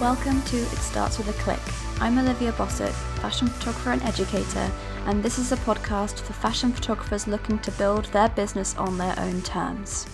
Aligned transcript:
Welcome 0.00 0.40
to 0.42 0.56
It 0.56 0.78
Starts 0.78 1.18
With 1.18 1.28
a 1.28 1.42
Click. 1.42 1.60
I'm 2.00 2.18
Olivia 2.18 2.52
Bossert, 2.52 2.92
fashion 3.20 3.46
photographer 3.46 3.92
and 3.92 4.02
educator, 4.02 4.70
and 5.04 5.22
this 5.22 5.38
is 5.38 5.52
a 5.52 5.56
podcast 5.58 6.20
for 6.20 6.32
fashion 6.32 6.72
photographers 6.72 7.26
looking 7.26 7.58
to 7.58 7.70
build 7.72 8.06
their 8.06 8.30
business 8.30 8.74
on 8.76 8.96
their 8.96 9.14
own 9.18 9.42
terms. 9.42 10.06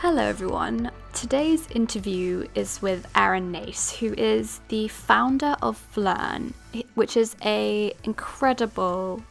Hello, 0.00 0.22
everyone. 0.22 0.90
Today's 1.14 1.66
interview 1.70 2.46
is 2.54 2.82
with 2.82 3.06
Aaron 3.16 3.52
Nace, 3.52 3.96
who 3.96 4.12
is 4.18 4.60
the 4.68 4.88
founder 4.88 5.56
of 5.62 5.82
Phlearn, 5.94 6.52
which 6.94 7.16
is 7.16 7.36
a 7.42 7.94
incredible 8.04 9.22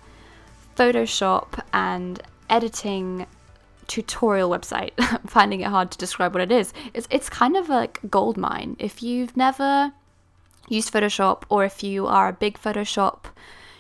Photoshop 0.75 1.61
and 1.73 2.23
editing 2.49 3.27
tutorial 3.87 4.49
website. 4.49 4.91
I'm 4.97 5.19
finding 5.27 5.61
it 5.61 5.67
hard 5.67 5.91
to 5.91 5.97
describe 5.97 6.33
what 6.33 6.41
it 6.41 6.51
is. 6.51 6.73
It's 6.93 7.07
it's 7.09 7.29
kind 7.29 7.55
of 7.55 7.69
like 7.69 7.99
gold 8.09 8.37
mine. 8.37 8.75
If 8.79 9.01
you've 9.01 9.35
never 9.35 9.93
used 10.67 10.91
Photoshop 10.91 11.43
or 11.49 11.63
if 11.63 11.83
you 11.83 12.07
are 12.07 12.29
a 12.29 12.33
big 12.33 12.57
Photoshop 12.57 13.25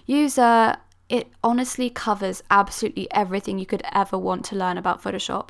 user, 0.05 0.77
it 1.09 1.27
honestly 1.43 1.89
covers 1.89 2.43
absolutely 2.49 3.07
everything 3.11 3.59
you 3.59 3.65
could 3.65 3.83
ever 3.91 4.17
want 4.17 4.45
to 4.45 4.55
learn 4.55 4.77
about 4.77 5.01
Photoshop. 5.03 5.49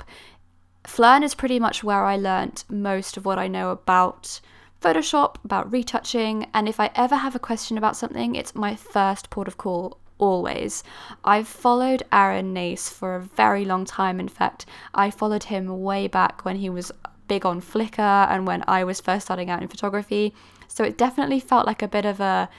Phlearn 0.83 1.23
is 1.23 1.35
pretty 1.35 1.59
much 1.59 1.83
where 1.83 2.03
I 2.03 2.15
learnt 2.15 2.63
most 2.69 3.17
of 3.17 3.25
what 3.25 3.39
I 3.39 3.47
know 3.47 3.71
about 3.71 4.39
Photoshop, 4.81 5.37
about 5.43 5.71
retouching, 5.71 6.47
and 6.53 6.69
if 6.69 6.79
I 6.79 6.91
ever 6.93 7.15
have 7.15 7.35
a 7.35 7.39
question 7.39 7.77
about 7.77 7.97
something, 7.97 8.35
it's 8.35 8.53
my 8.53 8.75
first 8.75 9.29
port 9.29 9.47
of 9.47 9.57
call 9.57 9.97
always. 10.17 10.83
I've 11.23 11.47
followed 11.47 12.03
Aaron 12.11 12.53
Nace 12.53 12.89
for 12.89 13.15
a 13.15 13.21
very 13.21 13.65
long 13.65 13.85
time. 13.85 14.19
In 14.19 14.27
fact, 14.27 14.65
I 14.93 15.11
followed 15.11 15.45
him 15.45 15.81
way 15.81 16.07
back 16.07 16.45
when 16.45 16.57
he 16.57 16.69
was 16.69 16.91
big 17.27 17.45
on 17.45 17.61
Flickr 17.61 18.29
and 18.29 18.45
when 18.45 18.63
I 18.67 18.83
was 18.83 19.01
first 19.01 19.25
starting 19.25 19.49
out 19.49 19.61
in 19.61 19.67
photography. 19.67 20.33
So 20.67 20.83
it 20.83 20.97
definitely 20.97 21.39
felt 21.39 21.65
like 21.65 21.81
a 21.81 21.87
bit 21.87 22.05
of 22.05 22.19
a 22.19 22.49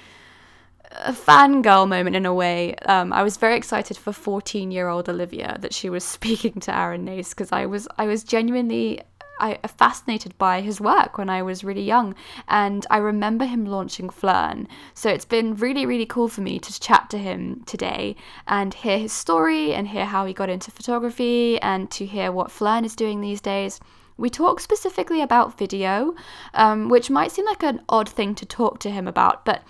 a 0.93 1.13
fangirl 1.13 1.89
moment 1.89 2.17
in 2.17 2.25
a 2.25 2.33
way. 2.33 2.75
Um, 2.87 3.13
I 3.13 3.23
was 3.23 3.37
very 3.37 3.57
excited 3.57 3.97
for 3.97 4.13
14 4.13 4.71
year 4.71 4.89
old 4.89 5.09
Olivia 5.09 5.57
that 5.61 5.75
she 5.75 5.91
was 5.91 6.05
speaking 6.17 6.61
to 6.61 6.75
Aaron 6.75 7.05
Nace 7.05 7.31
because 7.31 7.53
I 7.53 7.67
was 7.67 7.89
I 7.99 8.07
was 8.07 8.25
genuinely 8.25 9.03
I 9.39 9.59
fascinated 9.67 10.37
by 10.39 10.61
his 10.61 10.81
work 10.81 11.19
when 11.19 11.29
I 11.29 11.43
was 11.43 11.65
really 11.65 11.83
young, 11.83 12.15
and 12.49 12.87
I 12.91 12.99
remember 12.99 13.45
him 13.45 13.67
launching 13.67 14.09
Phlearn. 14.09 14.67
So 14.95 15.11
it's 15.11 15.25
been 15.25 15.55
really, 15.55 15.87
really 15.87 16.07
cool 16.07 16.29
for 16.29 16.41
me 16.41 16.59
to 16.59 16.81
chat 16.81 17.11
to 17.11 17.19
him 17.19 17.63
today 17.67 18.17
and 18.47 18.73
hear 18.73 18.99
his 18.99 19.13
story 19.13 19.75
and 19.75 19.89
hear 19.89 20.07
how 20.07 20.27
he 20.27 20.33
got 20.33 20.49
into 20.49 20.71
photography 20.71 21.61
and 21.61 21.91
to 21.93 22.07
hear 22.07 22.33
what 22.33 22.49
Phlearn 22.49 22.85
is 22.85 22.97
doing 22.97 23.21
these 23.21 23.41
days. 23.41 23.81
We 24.17 24.31
talk 24.31 24.61
specifically 24.61 25.21
about 25.21 25.59
video, 25.59 26.15
um, 26.55 26.89
which 26.89 27.11
might 27.11 27.33
seem 27.33 27.45
like 27.45 27.63
an 27.63 27.83
odd 27.89 28.09
thing 28.09 28.35
to 28.37 28.47
talk 28.47 28.79
to 28.81 28.91
him 28.91 29.07
about, 29.07 29.45
but 29.45 29.63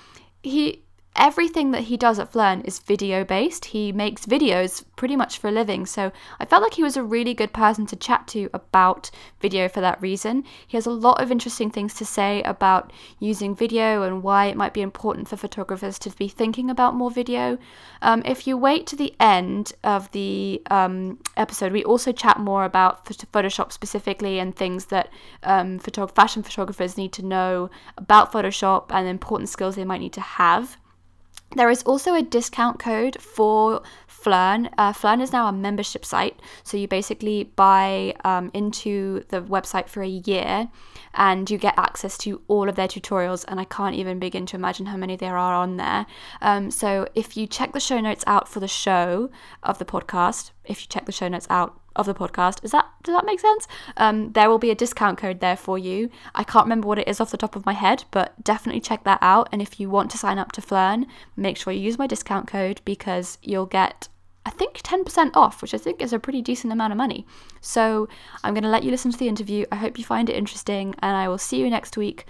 he 0.42 0.84
everything 1.16 1.70
that 1.72 1.84
he 1.84 1.96
does 1.96 2.18
at 2.18 2.32
Phlearn 2.32 2.64
is 2.64 2.78
video 2.78 3.24
based. 3.24 3.66
He 3.66 3.92
makes 3.92 4.26
videos 4.26 4.84
pretty 4.96 5.16
much 5.16 5.38
for 5.38 5.48
a 5.48 5.52
living. 5.52 5.86
So 5.86 6.12
I 6.38 6.44
felt 6.44 6.62
like 6.62 6.74
he 6.74 6.82
was 6.82 6.96
a 6.96 7.02
really 7.02 7.34
good 7.34 7.52
person 7.52 7.86
to 7.86 7.96
chat 7.96 8.26
to 8.28 8.48
about 8.54 9.10
video 9.40 9.68
for 9.68 9.80
that 9.80 10.00
reason. 10.00 10.44
He 10.66 10.76
has 10.76 10.86
a 10.86 10.90
lot 10.90 11.20
of 11.20 11.30
interesting 11.30 11.70
things 11.70 11.94
to 11.94 12.04
say 12.04 12.42
about 12.42 12.92
using 13.18 13.54
video 13.54 14.02
and 14.02 14.22
why 14.22 14.46
it 14.46 14.56
might 14.56 14.74
be 14.74 14.82
important 14.82 15.28
for 15.28 15.36
photographers 15.36 15.98
to 16.00 16.10
be 16.10 16.28
thinking 16.28 16.70
about 16.70 16.94
more 16.94 17.10
video. 17.10 17.58
Um, 18.02 18.22
if 18.24 18.46
you 18.46 18.56
wait 18.56 18.86
to 18.88 18.96
the 18.96 19.14
end 19.18 19.72
of 19.82 20.10
the 20.12 20.62
um, 20.70 21.18
episode, 21.36 21.72
we 21.72 21.84
also 21.84 22.12
chat 22.12 22.38
more 22.38 22.64
about 22.64 23.04
Photoshop 23.06 23.72
specifically 23.72 24.38
and 24.38 24.54
things 24.54 24.86
that 24.86 25.10
um, 25.42 25.78
photog- 25.78 26.14
fashion 26.14 26.42
photographers 26.42 26.96
need 26.96 27.12
to 27.12 27.24
know 27.24 27.70
about 27.96 28.32
Photoshop 28.32 28.86
and 28.90 29.08
important 29.08 29.48
skills 29.48 29.76
they 29.76 29.84
might 29.84 30.00
need 30.00 30.12
to 30.12 30.20
have. 30.20 30.76
There 31.54 31.70
is 31.70 31.82
also 31.84 32.14
a 32.14 32.22
discount 32.22 32.78
code 32.78 33.20
for 33.20 33.82
Phlearn. 34.08 34.68
Uh, 34.76 34.92
Phlearn 34.92 35.22
is 35.22 35.32
now 35.32 35.46
a 35.46 35.52
membership 35.52 36.04
site, 36.04 36.38
so 36.64 36.76
you 36.76 36.88
basically 36.88 37.44
buy 37.44 38.14
um, 38.24 38.50
into 38.52 39.24
the 39.28 39.40
website 39.40 39.88
for 39.88 40.02
a 40.02 40.08
year 40.08 40.68
and 41.14 41.48
you 41.48 41.56
get 41.56 41.74
access 41.78 42.18
to 42.18 42.42
all 42.48 42.68
of 42.68 42.74
their 42.74 42.88
tutorials. 42.88 43.44
And 43.48 43.60
I 43.60 43.64
can't 43.64 43.94
even 43.94 44.18
begin 44.18 44.44
to 44.46 44.56
imagine 44.56 44.86
how 44.86 44.96
many 44.96 45.16
there 45.16 45.38
are 45.38 45.54
on 45.54 45.76
there. 45.76 46.06
Um, 46.42 46.70
so 46.70 47.08
if 47.14 47.36
you 47.36 47.46
check 47.46 47.72
the 47.72 47.80
show 47.80 48.00
notes 48.00 48.24
out 48.26 48.48
for 48.48 48.60
the 48.60 48.68
show 48.68 49.30
of 49.62 49.78
the 49.78 49.84
podcast, 49.84 50.50
if 50.64 50.82
you 50.82 50.88
check 50.88 51.06
the 51.06 51.12
show 51.12 51.28
notes 51.28 51.46
out 51.48 51.80
of 51.96 52.06
the 52.06 52.14
podcast. 52.14 52.62
Is 52.64 52.70
that 52.72 52.86
does 53.02 53.14
that 53.14 53.26
make 53.26 53.40
sense? 53.40 53.66
Um, 53.96 54.32
there 54.32 54.48
will 54.48 54.58
be 54.58 54.70
a 54.70 54.74
discount 54.74 55.18
code 55.18 55.40
there 55.40 55.56
for 55.56 55.78
you. 55.78 56.10
I 56.34 56.44
can't 56.44 56.66
remember 56.66 56.88
what 56.88 56.98
it 56.98 57.08
is 57.08 57.20
off 57.20 57.30
the 57.30 57.36
top 57.36 57.56
of 57.56 57.66
my 57.66 57.72
head, 57.72 58.04
but 58.10 58.42
definitely 58.42 58.80
check 58.80 59.04
that 59.04 59.18
out. 59.22 59.48
And 59.52 59.60
if 59.60 59.80
you 59.80 59.90
want 59.90 60.10
to 60.12 60.18
sign 60.18 60.38
up 60.38 60.52
to 60.52 60.60
Phlearn, 60.60 61.06
make 61.36 61.56
sure 61.56 61.72
you 61.72 61.80
use 61.80 61.98
my 61.98 62.06
discount 62.06 62.46
code 62.46 62.80
because 62.84 63.38
you'll 63.42 63.66
get 63.66 64.08
I 64.46 64.50
think 64.50 64.80
10% 64.80 65.32
off, 65.34 65.60
which 65.60 65.74
I 65.74 65.78
think 65.78 66.00
is 66.00 66.12
a 66.12 66.20
pretty 66.20 66.40
decent 66.40 66.72
amount 66.72 66.92
of 66.92 66.96
money. 66.96 67.26
So 67.60 68.08
I'm 68.44 68.54
going 68.54 68.62
to 68.62 68.70
let 68.70 68.84
you 68.84 68.92
listen 68.92 69.10
to 69.10 69.18
the 69.18 69.26
interview. 69.26 69.66
I 69.72 69.76
hope 69.76 69.98
you 69.98 70.04
find 70.04 70.30
it 70.30 70.36
interesting, 70.36 70.94
and 71.00 71.16
I 71.16 71.26
will 71.26 71.36
see 71.36 71.58
you 71.58 71.68
next 71.68 71.96
week, 71.96 72.26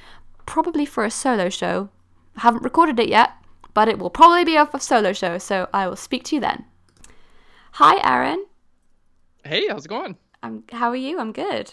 probably 0.47 0.87
for 0.87 1.05
a 1.05 1.11
solo 1.11 1.51
show. 1.51 1.91
I 2.35 2.41
haven't 2.41 2.63
recorded 2.63 2.99
it 2.99 3.11
yet, 3.11 3.33
but 3.75 3.87
it 3.87 3.99
will 3.99 4.09
probably 4.09 4.45
be 4.45 4.57
a 4.57 4.67
solo 4.81 5.13
show, 5.13 5.37
so 5.37 5.69
I 5.75 5.87
will 5.87 5.97
speak 5.97 6.25
to 6.25 6.37
you 6.37 6.41
then. 6.41 6.65
Hi, 7.73 8.01
Aaron. 8.03 8.47
Hey, 9.47 9.69
how's 9.69 9.85
it 9.85 9.89
going? 9.89 10.17
I'm. 10.43 10.65
How 10.73 10.89
are 10.91 10.97
you? 10.97 11.19
I'm 11.19 11.33
good. 11.33 11.73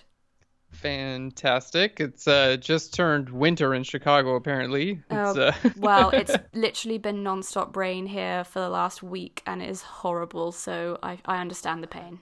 Fantastic. 0.71 1.99
It's 1.99 2.27
uh, 2.27 2.57
just 2.57 2.93
turned 2.93 3.29
winter 3.29 3.73
in 3.73 3.83
Chicago, 3.83 4.35
apparently. 4.35 5.01
It's, 5.09 5.37
uh... 5.37 5.53
well, 5.77 6.09
it's 6.09 6.35
literally 6.53 6.97
been 6.97 7.23
non-stop 7.23 7.75
rain 7.75 8.05
here 8.07 8.43
for 8.43 8.59
the 8.59 8.69
last 8.69 9.03
week, 9.03 9.41
and 9.45 9.61
it 9.61 9.69
is 9.69 9.81
horrible. 9.81 10.51
So 10.51 10.97
I, 11.03 11.19
I 11.25 11.37
understand 11.41 11.83
the 11.83 11.87
pain. 11.87 12.19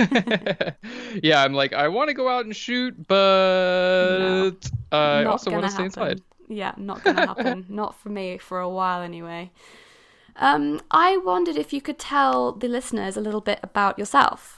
yeah, 1.22 1.42
I'm 1.42 1.54
like, 1.54 1.72
I 1.72 1.88
want 1.88 2.08
to 2.08 2.14
go 2.14 2.28
out 2.28 2.44
and 2.44 2.54
shoot, 2.54 2.94
but 3.06 3.18
no, 4.18 4.56
I 4.90 5.24
also 5.24 5.52
want 5.52 5.64
to 5.64 5.70
stay 5.70 5.84
inside. 5.84 6.20
Yeah, 6.48 6.72
not 6.76 7.04
gonna 7.04 7.26
happen. 7.26 7.66
not 7.68 7.94
for 7.94 8.08
me 8.08 8.38
for 8.38 8.58
a 8.58 8.68
while, 8.68 9.02
anyway. 9.02 9.52
Um, 10.34 10.80
I 10.90 11.16
wondered 11.18 11.56
if 11.56 11.72
you 11.72 11.80
could 11.80 11.98
tell 11.98 12.52
the 12.52 12.68
listeners 12.68 13.16
a 13.16 13.20
little 13.20 13.40
bit 13.40 13.60
about 13.62 13.98
yourself. 13.98 14.57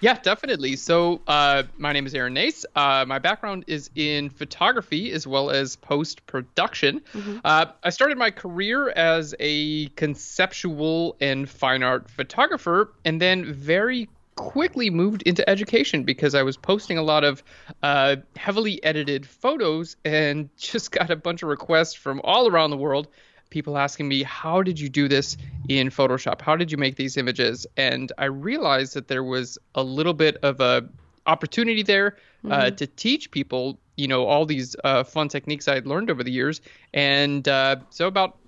Yeah, 0.00 0.18
definitely. 0.22 0.76
So, 0.76 1.20
uh, 1.26 1.64
my 1.76 1.92
name 1.92 2.06
is 2.06 2.14
Aaron 2.14 2.34
Nace. 2.34 2.64
Uh, 2.74 3.04
my 3.06 3.18
background 3.18 3.64
is 3.66 3.90
in 3.94 4.30
photography 4.30 5.12
as 5.12 5.26
well 5.26 5.50
as 5.50 5.76
post 5.76 6.24
production. 6.26 7.00
Mm-hmm. 7.12 7.38
Uh, 7.44 7.66
I 7.82 7.90
started 7.90 8.16
my 8.16 8.30
career 8.30 8.90
as 8.90 9.34
a 9.40 9.88
conceptual 9.90 11.16
and 11.20 11.48
fine 11.48 11.82
art 11.82 12.08
photographer, 12.08 12.92
and 13.04 13.20
then 13.20 13.52
very 13.52 14.08
quickly 14.36 14.88
moved 14.88 15.22
into 15.22 15.48
education 15.50 16.04
because 16.04 16.36
I 16.36 16.44
was 16.44 16.56
posting 16.56 16.96
a 16.96 17.02
lot 17.02 17.24
of 17.24 17.42
uh, 17.82 18.16
heavily 18.36 18.82
edited 18.84 19.26
photos 19.26 19.96
and 20.04 20.48
just 20.56 20.92
got 20.92 21.10
a 21.10 21.16
bunch 21.16 21.42
of 21.42 21.48
requests 21.48 21.94
from 21.94 22.20
all 22.22 22.48
around 22.48 22.70
the 22.70 22.76
world 22.76 23.08
people 23.50 23.78
asking 23.78 24.08
me, 24.08 24.22
How 24.22 24.62
did 24.62 24.78
you 24.78 24.88
do 24.88 25.08
this 25.08 25.36
in 25.68 25.88
Photoshop? 25.88 26.40
How 26.40 26.56
did 26.56 26.70
you 26.70 26.78
make 26.78 26.96
these 26.96 27.16
images? 27.16 27.66
And 27.76 28.12
I 28.18 28.26
realized 28.26 28.94
that 28.94 29.08
there 29.08 29.24
was 29.24 29.58
a 29.74 29.82
little 29.82 30.14
bit 30.14 30.36
of 30.42 30.60
a 30.60 30.88
opportunity 31.26 31.82
there 31.82 32.16
uh, 32.44 32.48
mm-hmm. 32.48 32.74
to 32.76 32.86
teach 32.86 33.30
people, 33.30 33.78
you 33.96 34.08
know, 34.08 34.24
all 34.24 34.46
these 34.46 34.76
uh, 34.84 35.04
fun 35.04 35.28
techniques 35.28 35.68
I 35.68 35.74
had 35.74 35.86
learned 35.86 36.10
over 36.10 36.24
the 36.24 36.32
years. 36.32 36.60
And 36.94 37.46
uh, 37.46 37.76
so 37.90 38.06
about 38.06 38.38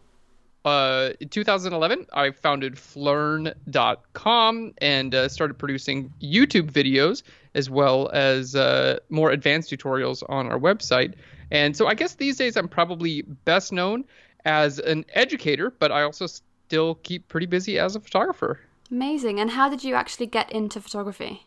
uh, 0.64 1.10
2011, 1.30 2.06
I 2.12 2.32
founded 2.32 2.74
Phlearn.com 2.74 4.74
and 4.78 5.14
uh, 5.14 5.28
started 5.28 5.54
producing 5.54 6.12
YouTube 6.22 6.70
videos 6.70 7.22
as 7.54 7.70
well 7.70 8.10
as 8.12 8.54
uh, 8.54 8.98
more 9.08 9.30
advanced 9.30 9.70
tutorials 9.70 10.22
on 10.28 10.48
our 10.48 10.58
website. 10.58 11.14
And 11.50 11.76
so 11.76 11.86
I 11.86 11.94
guess 11.94 12.14
these 12.14 12.36
days 12.36 12.56
I'm 12.56 12.68
probably 12.68 13.22
best 13.22 13.72
known 13.72 14.04
as 14.44 14.78
an 14.78 15.04
educator, 15.14 15.70
but 15.70 15.92
I 15.92 16.02
also 16.02 16.26
still 16.26 16.96
keep 16.96 17.28
pretty 17.28 17.46
busy 17.46 17.78
as 17.78 17.96
a 17.96 18.00
photographer. 18.00 18.60
Amazing. 18.90 19.40
And 19.40 19.50
how 19.50 19.68
did 19.68 19.84
you 19.84 19.94
actually 19.94 20.26
get 20.26 20.50
into 20.50 20.80
photography? 20.80 21.46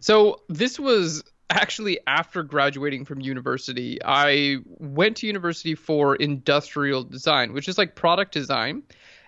So, 0.00 0.42
this 0.48 0.78
was 0.78 1.24
actually 1.50 1.98
after 2.06 2.42
graduating 2.42 3.04
from 3.04 3.20
university. 3.20 3.98
I 4.04 4.58
went 4.78 5.16
to 5.18 5.26
university 5.26 5.74
for 5.74 6.16
industrial 6.16 7.04
design, 7.04 7.52
which 7.52 7.68
is 7.68 7.78
like 7.78 7.94
product 7.94 8.32
design. 8.32 8.82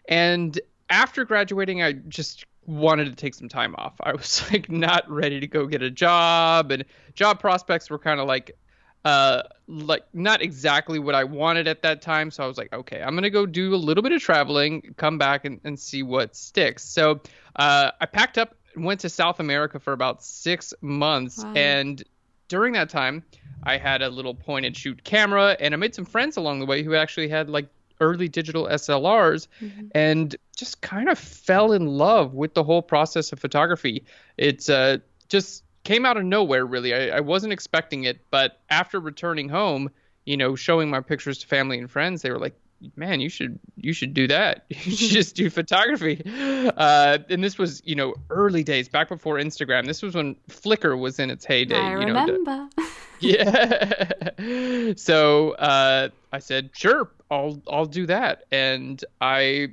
And 0.09 0.61
after 0.91 1.25
graduating, 1.25 1.83
I 1.83 1.93
just 1.93 2.45
wanted 2.67 3.07
to 3.07 3.15
take 3.15 3.35
some 3.35 3.49
time 3.49 3.75
off. 3.79 3.95
I 4.03 4.13
was 4.13 4.45
like 4.53 4.71
not 4.71 5.09
ready 5.11 5.41
to 5.41 5.47
go 5.47 5.67
get 5.67 5.83
a 5.83 5.91
job, 5.91 6.71
and 6.71 6.85
job 7.15 7.41
prospects 7.41 7.91
were 7.91 7.99
kind 7.99 8.21
of 8.21 8.29
like 8.29 8.57
uh 9.05 9.43
like 9.67 10.05
not 10.15 10.43
exactly 10.43 10.99
what 10.99 11.15
I 11.15 11.25
wanted 11.25 11.69
at 11.69 11.83
that 11.83 12.03
time. 12.03 12.31
So 12.31 12.43
I 12.43 12.47
was 12.47 12.57
like, 12.57 12.73
okay, 12.73 13.03
I'm 13.03 13.15
gonna 13.15 13.31
go 13.31 13.47
do 13.47 13.75
a 13.75 13.77
little 13.77 14.03
bit 14.03 14.13
of 14.13 14.23
traveling, 14.23 14.95
come 14.97 15.19
back 15.19 15.45
and, 15.45 15.61
and 15.65 15.79
see 15.79 16.03
what 16.03 16.35
sticks. 16.35 16.85
So 16.85 17.21
uh, 17.57 17.91
I 18.01 18.07
packed 18.07 18.39
up, 18.39 18.55
went 18.77 19.01
to 19.01 19.09
South 19.09 19.41
America 19.41 19.79
for 19.79 19.93
about 19.93 20.23
six 20.23 20.73
months, 20.81 21.45
wow. 21.45 21.53
and 21.55 22.03
during 22.49 22.73
that 22.73 22.89
time, 22.89 23.23
I 23.63 23.77
had 23.77 24.03
a 24.03 24.09
little 24.09 24.35
point 24.35 24.67
and 24.67 24.77
shoot 24.77 25.05
camera, 25.05 25.57
and 25.61 25.75
I 25.75 25.77
made 25.77 25.95
some 25.95 26.07
friends 26.07 26.37
along 26.37 26.61
the 26.61 26.67
way 26.67 26.83
who 26.83 26.95
actually 26.95 27.29
had 27.29 27.51
like 27.51 27.69
early 28.01 28.29
digital 28.29 28.67
SLRs 28.67 29.49
mm-hmm. 29.61 29.89
and 29.95 30.37
just 30.57 30.81
kind 30.81 31.09
of 31.09 31.19
fell 31.19 31.73
in 31.73 31.87
love 31.87 32.35
with 32.35 32.55
the 32.55 32.65
whole 32.65 32.83
process 32.83 33.33
of 33.33 33.41
photography. 33.41 34.05
It's 34.37 34.69
uh, 34.69 34.99
just 35.29 35.65
came 35.89 36.05
out 36.05 36.19
of 36.19 36.25
nowhere, 36.25 36.67
really. 36.67 36.93
I, 36.93 37.17
I 37.17 37.21
wasn't 37.21 37.55
expecting 37.55 38.05
it, 38.05 38.21
but 38.31 38.61
after 38.69 39.01
returning 39.01 39.49
home, 39.49 39.91
you 40.27 40.37
know, 40.37 40.55
showing 40.55 40.91
my 40.91 41.01
pictures 41.01 41.39
to 41.39 41.47
family 41.47 41.79
and 41.79 41.91
friends, 41.91 42.21
they 42.21 42.31
were 42.31 42.39
like, 42.39 42.55
man 42.95 43.19
you 43.19 43.29
should 43.29 43.59
you 43.75 43.93
should 43.93 44.15
do 44.15 44.29
that. 44.29 44.65
You 44.71 44.95
should 44.95 45.11
just 45.11 45.35
do 45.35 45.51
photography. 45.51 46.23
Uh, 46.77 47.19
and 47.29 47.43
this 47.43 47.59
was 47.59 47.83
you 47.85 47.97
know 47.97 48.15
early 48.31 48.63
days 48.63 48.89
back 48.89 49.09
before 49.09 49.37
instagram. 49.37 49.87
This 49.87 50.01
was 50.03 50.15
when 50.15 50.37
flickr 50.49 50.97
was 50.97 51.19
in 51.19 51.31
its 51.31 51.45
heyday 51.45 51.75
I 51.75 51.99
you 51.99 52.07
know 52.07 52.27
remember. 52.27 52.69
yeah. 53.21 54.93
So 54.97 55.53
uh, 55.53 56.11
i 56.33 56.39
said 56.39 56.71
sure 56.75 57.11
i'll 57.31 57.61
i'll 57.69 57.87
do 57.87 58.07
that. 58.07 58.45
And 58.53 59.03
i 59.21 59.69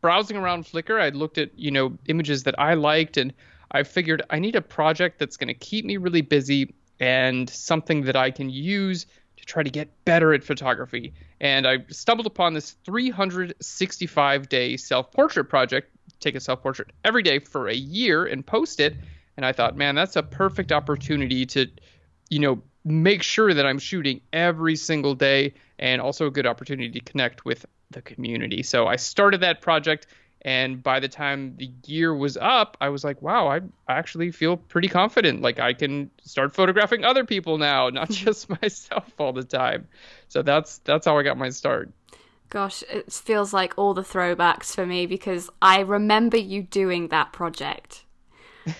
browsing 0.00 0.36
around 0.36 0.64
flickr 0.64 0.98
i 1.00 1.10
looked 1.10 1.36
at 1.36 1.50
you 1.58 1.70
know 1.70 1.98
images 2.06 2.44
that 2.44 2.58
i 2.58 2.72
liked 2.74 3.16
and 3.18 3.34
i 3.70 3.82
figured 3.82 4.22
i 4.30 4.38
need 4.38 4.56
a 4.56 4.62
project 4.62 5.18
that's 5.18 5.36
going 5.36 5.48
to 5.48 5.54
keep 5.54 5.84
me 5.84 5.96
really 5.96 6.22
busy 6.22 6.74
and 6.98 7.48
something 7.48 8.02
that 8.02 8.16
i 8.16 8.30
can 8.30 8.50
use 8.50 9.06
to 9.40 9.46
try 9.46 9.62
to 9.62 9.70
get 9.70 10.04
better 10.04 10.32
at 10.32 10.44
photography. 10.44 11.12
And 11.40 11.66
I 11.66 11.78
stumbled 11.88 12.26
upon 12.26 12.54
this 12.54 12.72
365 12.84 14.48
day 14.48 14.76
self 14.76 15.10
portrait 15.10 15.44
project. 15.44 15.90
Take 16.20 16.34
a 16.34 16.40
self 16.40 16.62
portrait 16.62 16.90
every 17.04 17.22
day 17.22 17.38
for 17.38 17.68
a 17.68 17.74
year 17.74 18.26
and 18.26 18.46
post 18.46 18.80
it. 18.80 18.96
And 19.36 19.44
I 19.46 19.52
thought, 19.52 19.76
man, 19.76 19.94
that's 19.94 20.16
a 20.16 20.22
perfect 20.22 20.70
opportunity 20.70 21.46
to, 21.46 21.66
you 22.28 22.38
know, 22.38 22.62
make 22.84 23.22
sure 23.22 23.54
that 23.54 23.66
I'm 23.66 23.78
shooting 23.78 24.20
every 24.32 24.76
single 24.76 25.14
day 25.14 25.54
and 25.78 26.00
also 26.00 26.26
a 26.26 26.30
good 26.30 26.46
opportunity 26.46 26.90
to 26.90 27.00
connect 27.00 27.44
with 27.44 27.64
the 27.90 28.02
community. 28.02 28.62
So 28.62 28.86
I 28.86 28.96
started 28.96 29.40
that 29.40 29.62
project 29.62 30.06
and 30.42 30.82
by 30.82 31.00
the 31.00 31.08
time 31.08 31.54
the 31.56 31.70
year 31.84 32.14
was 32.14 32.36
up, 32.38 32.76
I 32.80 32.88
was 32.88 33.04
like, 33.04 33.20
wow, 33.20 33.48
I 33.48 33.60
actually 33.88 34.30
feel 34.30 34.56
pretty 34.56 34.88
confident. 34.88 35.42
Like 35.42 35.58
I 35.58 35.74
can 35.74 36.10
start 36.22 36.54
photographing 36.54 37.04
other 37.04 37.24
people 37.24 37.58
now, 37.58 37.90
not 37.90 38.10
just 38.10 38.48
myself 38.62 39.12
all 39.18 39.32
the 39.32 39.44
time. 39.44 39.88
So 40.28 40.42
that's 40.42 40.78
that's 40.78 41.06
how 41.06 41.18
I 41.18 41.22
got 41.22 41.36
my 41.36 41.50
start. 41.50 41.90
Gosh, 42.48 42.82
it 42.90 43.12
feels 43.12 43.52
like 43.52 43.74
all 43.76 43.94
the 43.94 44.02
throwbacks 44.02 44.74
for 44.74 44.84
me 44.84 45.06
because 45.06 45.48
I 45.62 45.80
remember 45.80 46.36
you 46.36 46.62
doing 46.62 47.08
that 47.08 47.32
project. 47.32 48.04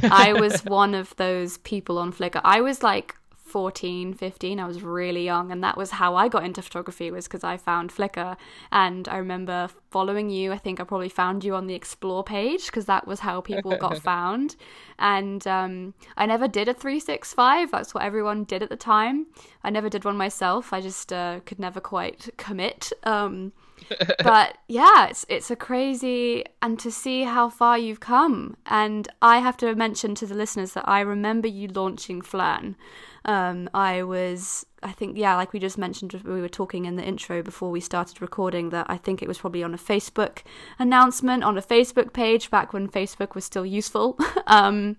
I 0.02 0.32
was 0.32 0.64
one 0.64 0.94
of 0.94 1.14
those 1.16 1.58
people 1.58 1.98
on 1.98 2.12
Flickr. 2.12 2.40
I 2.42 2.62
was 2.62 2.82
like 2.82 3.14
14 3.50 4.14
15 4.14 4.60
i 4.60 4.66
was 4.66 4.82
really 4.82 5.24
young 5.24 5.50
and 5.50 5.62
that 5.62 5.76
was 5.76 5.90
how 5.90 6.14
i 6.14 6.28
got 6.28 6.44
into 6.44 6.62
photography 6.62 7.10
was 7.10 7.26
because 7.26 7.44
i 7.44 7.56
found 7.56 7.92
flickr. 7.92 8.36
And 8.70 9.08
i 9.08 9.16
remember 9.16 9.68
following 9.90 10.30
you 10.30 10.52
i 10.52 10.58
think 10.58 10.80
i 10.80 10.84
probably 10.84 11.08
found 11.08 11.44
you 11.44 11.54
on 11.54 11.66
the 11.66 11.74
explore 11.74 12.22
page 12.22 12.66
because 12.66 12.86
that 12.86 13.06
was 13.06 13.20
how 13.20 13.40
people 13.40 13.76
got 13.76 13.98
found. 14.10 14.56
And 14.98 15.46
um, 15.46 15.94
i 16.16 16.26
never 16.26 16.46
did 16.46 16.68
a 16.68 16.74
365 16.74 17.70
that's 17.70 17.94
what 17.94 18.04
everyone 18.04 18.44
did 18.44 18.62
at 18.62 18.70
the 18.70 18.76
time. 18.76 19.26
I 19.64 19.70
never 19.70 19.88
did 19.88 20.04
one 20.04 20.16
myself 20.16 20.72
i 20.72 20.80
just 20.80 21.12
uh, 21.12 21.40
could 21.44 21.58
never 21.58 21.80
quite 21.80 22.30
commit 22.36 22.92
um, 23.04 23.52
but 24.22 24.58
yeah, 24.68 25.08
it's 25.08 25.26
it's 25.28 25.50
a 25.50 25.56
crazy 25.56 26.44
and 26.62 26.78
to 26.78 26.90
see 26.90 27.22
how 27.22 27.48
far 27.48 27.78
you've 27.78 28.00
come. 28.00 28.56
And 28.66 29.08
I 29.22 29.38
have 29.38 29.56
to 29.58 29.74
mention 29.74 30.14
to 30.16 30.26
the 30.26 30.34
listeners 30.34 30.72
that 30.72 30.88
I 30.88 31.00
remember 31.00 31.48
you 31.48 31.68
launching 31.68 32.22
Phlearn, 32.22 32.76
um, 33.24 33.68
I 33.74 34.02
was, 34.02 34.64
I 34.82 34.92
think, 34.92 35.16
yeah, 35.18 35.36
like 35.36 35.52
we 35.52 35.58
just 35.58 35.76
mentioned, 35.76 36.12
we 36.24 36.40
were 36.40 36.48
talking 36.48 36.86
in 36.86 36.96
the 36.96 37.04
intro 37.04 37.42
before 37.42 37.70
we 37.70 37.80
started 37.80 38.22
recording 38.22 38.70
that 38.70 38.86
I 38.88 38.96
think 38.96 39.22
it 39.22 39.28
was 39.28 39.38
probably 39.38 39.62
on 39.62 39.74
a 39.74 39.78
Facebook 39.78 40.42
announcement 40.78 41.44
on 41.44 41.58
a 41.58 41.62
Facebook 41.62 42.12
page 42.12 42.50
back 42.50 42.72
when 42.72 42.88
Facebook 42.88 43.34
was 43.34 43.44
still 43.44 43.66
useful. 43.66 44.18
um, 44.46 44.96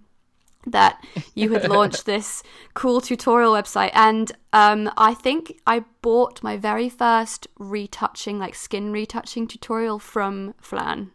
that 0.66 1.04
you 1.36 1.52
had 1.52 1.68
launched 1.70 2.06
this 2.06 2.44
cool 2.74 3.02
tutorial 3.02 3.54
website 3.54 3.92
and 3.94 4.32
um, 4.54 4.92
i 4.98 5.14
think 5.14 5.60
i 5.66 5.84
bought 6.02 6.42
my 6.44 6.58
very 6.58 6.90
first 6.90 7.48
retouching 7.58 8.40
like 8.40 8.56
skin 8.56 8.92
retouching 8.92 9.48
tutorial 9.48 10.00
from 10.00 10.54
Phlearn 10.62 11.12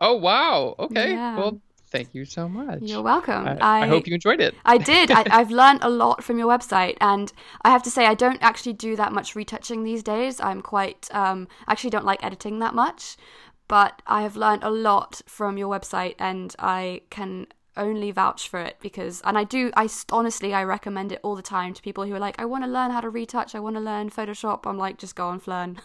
oh 0.00 0.14
wow 0.14 0.74
okay 0.78 1.12
yeah. 1.12 1.36
well 1.36 1.60
Thank 1.90 2.14
you 2.14 2.24
so 2.24 2.48
much. 2.48 2.80
You're 2.82 3.02
welcome. 3.02 3.48
I, 3.48 3.56
I, 3.60 3.84
I 3.84 3.86
hope 3.86 4.06
you 4.06 4.14
enjoyed 4.14 4.40
it. 4.40 4.54
I 4.64 4.76
did. 4.76 5.10
I, 5.10 5.24
have 5.30 5.50
learned 5.50 5.80
a 5.82 5.88
lot 5.88 6.22
from 6.22 6.38
your 6.38 6.46
website, 6.46 6.96
and 7.00 7.32
I 7.62 7.70
have 7.70 7.82
to 7.84 7.90
say, 7.90 8.04
I 8.04 8.14
don't 8.14 8.42
actually 8.42 8.74
do 8.74 8.94
that 8.96 9.12
much 9.12 9.34
retouching 9.34 9.84
these 9.84 10.02
days. 10.02 10.38
I'm 10.40 10.60
quite, 10.60 11.08
um, 11.12 11.48
actually, 11.66 11.90
don't 11.90 12.04
like 12.04 12.22
editing 12.22 12.58
that 12.58 12.74
much, 12.74 13.16
but 13.68 14.02
I 14.06 14.22
have 14.22 14.36
learned 14.36 14.64
a 14.64 14.70
lot 14.70 15.22
from 15.26 15.56
your 15.56 15.68
website, 15.68 16.14
and 16.18 16.54
I 16.58 17.02
can 17.08 17.46
only 17.78 18.10
vouch 18.10 18.48
for 18.48 18.60
it 18.60 18.76
because 18.80 19.20
and 19.22 19.38
I 19.38 19.44
do 19.44 19.70
I 19.76 19.88
honestly 20.10 20.52
I 20.52 20.64
recommend 20.64 21.12
it 21.12 21.20
all 21.22 21.36
the 21.36 21.42
time 21.42 21.72
to 21.74 21.82
people 21.82 22.04
who 22.04 22.14
are 22.14 22.18
like 22.18 22.40
I 22.40 22.44
want 22.44 22.64
to 22.64 22.70
learn 22.70 22.90
how 22.90 23.00
to 23.00 23.08
retouch 23.08 23.54
I 23.54 23.60
want 23.60 23.76
to 23.76 23.80
learn 23.80 24.10
Photoshop. 24.10 24.66
I'm 24.66 24.76
like 24.76 24.98
just 24.98 25.16
go 25.16 25.28
on 25.28 25.40
Phlearn 25.40 25.78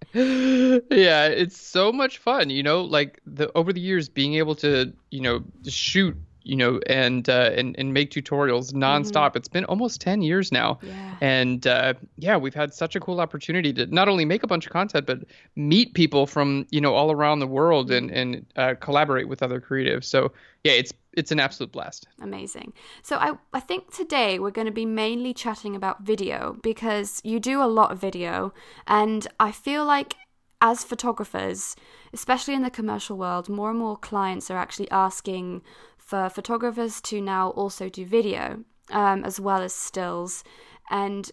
yeah, 0.12 1.26
it's 1.26 1.56
so 1.56 1.92
much 1.92 2.18
fun, 2.18 2.50
you 2.50 2.62
know, 2.62 2.82
like 2.82 3.20
the 3.26 3.50
over 3.54 3.72
the 3.72 3.80
years 3.80 4.08
being 4.08 4.34
able 4.34 4.54
to, 4.56 4.92
you 5.10 5.20
know, 5.20 5.44
shoot, 5.66 6.16
you 6.42 6.56
know, 6.56 6.80
and 6.86 7.28
uh, 7.28 7.50
and 7.54 7.74
and 7.78 7.92
make 7.92 8.10
tutorials 8.10 8.72
nonstop. 8.72 9.28
Mm-hmm. 9.28 9.38
It's 9.38 9.48
been 9.48 9.64
almost 9.66 10.00
10 10.00 10.22
years 10.22 10.52
now. 10.52 10.78
Yeah. 10.82 11.16
And 11.20 11.66
uh, 11.66 11.94
yeah, 12.16 12.36
we've 12.36 12.54
had 12.54 12.72
such 12.74 12.96
a 12.96 13.00
cool 13.00 13.20
opportunity 13.20 13.72
to 13.74 13.86
not 13.86 14.08
only 14.08 14.24
make 14.24 14.42
a 14.42 14.46
bunch 14.46 14.66
of 14.66 14.72
content 14.72 15.06
but 15.06 15.20
meet 15.56 15.94
people 15.94 16.26
from, 16.26 16.66
you 16.70 16.80
know, 16.80 16.94
all 16.94 17.12
around 17.12 17.40
the 17.40 17.46
world 17.46 17.90
and 17.90 18.10
and 18.10 18.46
uh, 18.56 18.74
collaborate 18.80 19.28
with 19.28 19.42
other 19.42 19.60
creatives. 19.60 20.04
So, 20.04 20.32
yeah, 20.64 20.72
it's 20.72 20.92
it's 21.12 21.32
an 21.32 21.40
absolute 21.40 21.72
blast. 21.72 22.06
Amazing. 22.20 22.72
So 23.02 23.16
I 23.16 23.32
I 23.52 23.60
think 23.60 23.92
today 23.94 24.38
we're 24.38 24.50
going 24.50 24.66
to 24.66 24.72
be 24.72 24.86
mainly 24.86 25.34
chatting 25.34 25.76
about 25.76 26.02
video 26.02 26.56
because 26.62 27.20
you 27.24 27.40
do 27.40 27.62
a 27.62 27.66
lot 27.66 27.92
of 27.92 27.98
video 27.98 28.52
and 28.86 29.26
I 29.38 29.52
feel 29.52 29.84
like 29.84 30.14
as 30.60 30.84
photographers, 30.84 31.74
especially 32.12 32.54
in 32.54 32.62
the 32.62 32.70
commercial 32.70 33.16
world, 33.16 33.48
more 33.48 33.70
and 33.70 33.78
more 33.78 33.96
clients 33.96 34.50
are 34.50 34.58
actually 34.58 34.90
asking 34.90 35.62
for 36.10 36.28
photographers 36.28 37.00
to 37.00 37.20
now 37.20 37.50
also 37.50 37.88
do 37.88 38.04
video 38.04 38.64
um, 38.90 39.24
as 39.24 39.38
well 39.38 39.62
as 39.62 39.72
stills. 39.72 40.42
And 40.90 41.30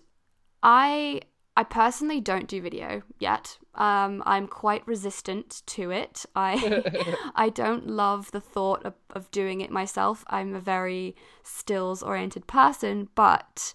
I 0.61 1.21
I 1.55 1.63
personally 1.63 2.21
don't 2.21 2.47
do 2.47 2.61
video 2.61 3.01
yet. 3.17 3.57
Um, 3.73 4.21
I'm 4.27 4.47
quite 4.47 4.87
resistant 4.87 5.63
to 5.65 5.89
it. 5.89 6.27
I 6.35 6.83
I 7.35 7.49
don't 7.49 7.87
love 7.87 8.29
the 8.29 8.39
thought 8.39 8.85
of, 8.85 8.93
of 9.09 9.31
doing 9.31 9.61
it 9.61 9.71
myself. 9.71 10.23
I'm 10.27 10.53
a 10.53 10.59
very 10.59 11.15
stills 11.41 12.03
oriented 12.03 12.45
person, 12.45 13.09
but 13.15 13.73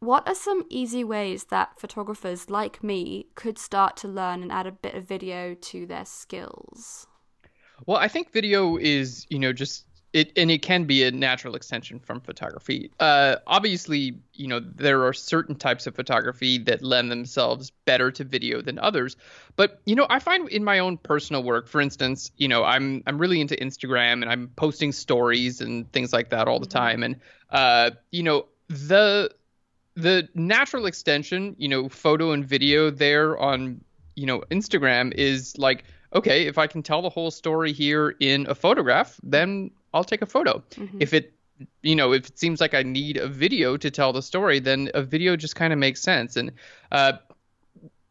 what 0.00 0.28
are 0.28 0.34
some 0.34 0.66
easy 0.68 1.02
ways 1.02 1.44
that 1.44 1.80
photographers 1.80 2.50
like 2.50 2.84
me 2.84 3.28
could 3.36 3.56
start 3.56 3.96
to 3.98 4.08
learn 4.08 4.42
and 4.42 4.52
add 4.52 4.66
a 4.66 4.72
bit 4.72 4.94
of 4.94 5.04
video 5.04 5.54
to 5.54 5.86
their 5.86 6.04
skills? 6.04 7.06
Well, 7.86 7.96
I 7.96 8.08
think 8.08 8.32
video 8.32 8.76
is, 8.76 9.26
you 9.30 9.38
know, 9.38 9.54
just 9.54 9.86
it 10.12 10.32
and 10.36 10.50
it 10.50 10.60
can 10.60 10.84
be 10.84 11.04
a 11.04 11.10
natural 11.10 11.54
extension 11.54 11.98
from 11.98 12.20
photography. 12.20 12.90
Uh, 13.00 13.36
obviously, 13.46 14.18
you 14.34 14.46
know 14.46 14.60
there 14.60 15.04
are 15.06 15.12
certain 15.12 15.54
types 15.54 15.86
of 15.86 15.94
photography 15.94 16.58
that 16.58 16.82
lend 16.82 17.10
themselves 17.10 17.70
better 17.86 18.10
to 18.10 18.24
video 18.24 18.60
than 18.60 18.78
others. 18.78 19.16
But 19.56 19.80
you 19.86 19.94
know, 19.94 20.06
I 20.10 20.18
find 20.18 20.48
in 20.50 20.64
my 20.64 20.78
own 20.78 20.98
personal 20.98 21.42
work, 21.42 21.66
for 21.66 21.80
instance, 21.80 22.30
you 22.36 22.48
know, 22.48 22.62
I'm 22.64 23.02
I'm 23.06 23.18
really 23.18 23.40
into 23.40 23.56
Instagram 23.56 24.22
and 24.22 24.26
I'm 24.26 24.48
posting 24.56 24.92
stories 24.92 25.60
and 25.60 25.90
things 25.92 26.12
like 26.12 26.30
that 26.30 26.46
all 26.46 26.60
the 26.60 26.66
mm-hmm. 26.66 26.78
time. 26.78 27.02
And 27.02 27.20
uh, 27.50 27.90
you 28.10 28.22
know, 28.22 28.46
the 28.68 29.30
the 29.94 30.28
natural 30.34 30.86
extension, 30.86 31.56
you 31.58 31.68
know, 31.68 31.88
photo 31.88 32.32
and 32.32 32.44
video 32.44 32.90
there 32.90 33.38
on 33.38 33.82
you 34.14 34.26
know 34.26 34.42
Instagram 34.50 35.14
is 35.14 35.56
like 35.56 35.84
okay, 36.14 36.46
if 36.46 36.58
I 36.58 36.66
can 36.66 36.82
tell 36.82 37.00
the 37.00 37.08
whole 37.08 37.30
story 37.30 37.72
here 37.72 38.14
in 38.20 38.46
a 38.46 38.54
photograph, 38.54 39.18
then 39.22 39.70
I'll 39.94 40.04
take 40.04 40.22
a 40.22 40.26
photo. 40.26 40.62
Mm-hmm. 40.70 40.98
If 41.00 41.12
it 41.12 41.32
you 41.82 41.94
know 41.94 42.12
if 42.12 42.28
it 42.28 42.38
seems 42.38 42.60
like 42.60 42.74
I 42.74 42.82
need 42.82 43.16
a 43.16 43.28
video 43.28 43.76
to 43.76 43.90
tell 43.90 44.12
the 44.12 44.22
story, 44.22 44.58
then 44.58 44.90
a 44.94 45.02
video 45.02 45.36
just 45.36 45.56
kind 45.56 45.72
of 45.72 45.78
makes 45.78 46.00
sense. 46.00 46.36
And 46.36 46.52
uh, 46.90 47.14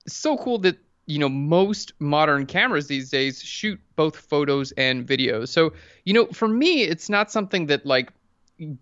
so 0.08 0.38
cool 0.38 0.60
that 0.60 0.78
you 1.06 1.20
know 1.20 1.30
most 1.30 1.94
modern 2.00 2.46
cameras 2.46 2.88
these 2.88 3.10
days 3.10 3.42
shoot 3.42 3.80
both 3.96 4.16
photos 4.16 4.72
and 4.74 5.06
videos. 5.08 5.50
So 5.50 5.74
you 6.06 6.14
know 6.14 6.28
for 6.28 6.48
me, 6.48 6.84
it's 6.84 7.10
not 7.10 7.32
something 7.32 7.68
that 7.68 7.86
like 7.86 8.12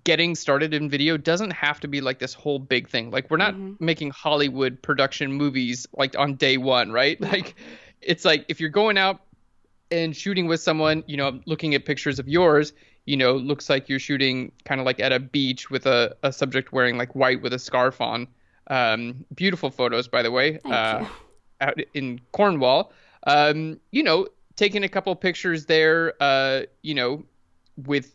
getting 0.03 0.35
started 0.35 0.73
in 0.73 0.89
video 0.89 1.15
doesn't 1.15 1.51
have 1.51 1.79
to 1.79 1.87
be 1.87 2.01
like 2.01 2.19
this 2.19 2.33
whole 2.33 2.59
big 2.59 2.89
thing. 2.89 3.11
Like 3.11 3.29
we're 3.31 3.37
not 3.37 3.53
mm-hmm. 3.53 3.83
making 3.83 4.11
Hollywood 4.11 4.81
production 4.81 5.31
movies 5.31 5.87
like 5.93 6.17
on 6.17 6.35
day 6.35 6.57
one, 6.57 6.91
right? 6.91 7.19
Like 7.29 7.55
it's 8.01 8.25
like 8.25 8.45
if 8.47 8.59
you're 8.59 8.69
going 8.69 8.97
out 8.97 9.21
and 9.91 10.15
shooting 10.15 10.47
with 10.47 10.61
someone, 10.61 11.03
you 11.07 11.17
know, 11.17 11.39
looking 11.45 11.75
at 11.75 11.85
pictures 11.85 12.19
of 12.19 12.27
yours, 12.27 12.73
you 13.05 13.17
know, 13.17 13.35
looks 13.35 13.69
like 13.69 13.89
you're 13.89 13.99
shooting 13.99 14.51
kind 14.65 14.79
of 14.79 14.85
like 14.85 14.99
at 14.99 15.11
a 15.11 15.19
beach 15.19 15.69
with 15.69 15.85
a, 15.85 16.15
a 16.23 16.31
subject 16.31 16.71
wearing 16.71 16.97
like 16.97 17.15
white 17.15 17.41
with 17.41 17.53
a 17.53 17.59
scarf 17.59 18.01
on. 18.01 18.27
Um, 18.67 19.25
beautiful 19.33 19.71
photos, 19.71 20.07
by 20.07 20.21
the 20.21 20.31
way, 20.31 20.59
uh, 20.65 21.07
out 21.61 21.79
in 21.93 22.21
Cornwall. 22.31 22.93
Um, 23.25 23.79
you 23.91 24.03
know, 24.03 24.27
taking 24.55 24.83
a 24.83 24.89
couple 24.89 25.15
pictures 25.15 25.65
there, 25.65 26.13
uh, 26.19 26.61
you 26.83 26.93
know, 26.93 27.23
with 27.77 28.13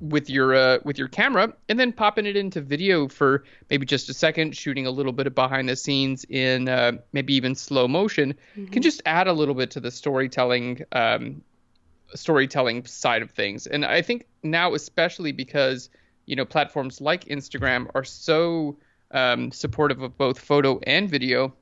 with 0.00 0.30
your 0.30 0.54
uh, 0.54 0.78
with 0.84 0.98
your 0.98 1.08
camera, 1.08 1.52
and 1.68 1.78
then 1.78 1.92
popping 1.92 2.26
it 2.26 2.36
into 2.36 2.60
video 2.60 3.08
for 3.08 3.44
maybe 3.70 3.86
just 3.86 4.08
a 4.08 4.14
second, 4.14 4.56
shooting 4.56 4.86
a 4.86 4.90
little 4.90 5.12
bit 5.12 5.26
of 5.26 5.34
behind 5.34 5.68
the 5.68 5.76
scenes 5.76 6.24
in 6.28 6.68
uh, 6.68 6.92
maybe 7.12 7.34
even 7.34 7.54
slow 7.54 7.88
motion, 7.88 8.34
mm-hmm. 8.56 8.66
can 8.66 8.82
just 8.82 9.02
add 9.06 9.26
a 9.26 9.32
little 9.32 9.54
bit 9.54 9.70
to 9.72 9.80
the 9.80 9.90
storytelling 9.90 10.82
um, 10.92 11.42
storytelling 12.14 12.84
side 12.84 13.22
of 13.22 13.30
things. 13.30 13.66
And 13.66 13.84
I 13.84 14.02
think 14.02 14.26
now, 14.42 14.74
especially 14.74 15.32
because 15.32 15.90
you 16.26 16.36
know 16.36 16.44
platforms 16.44 17.00
like 17.00 17.24
Instagram 17.26 17.90
are 17.94 18.04
so 18.04 18.76
um, 19.10 19.52
supportive 19.52 20.02
of 20.02 20.16
both 20.18 20.38
photo 20.38 20.80
and 20.86 21.08
video, 21.08 21.54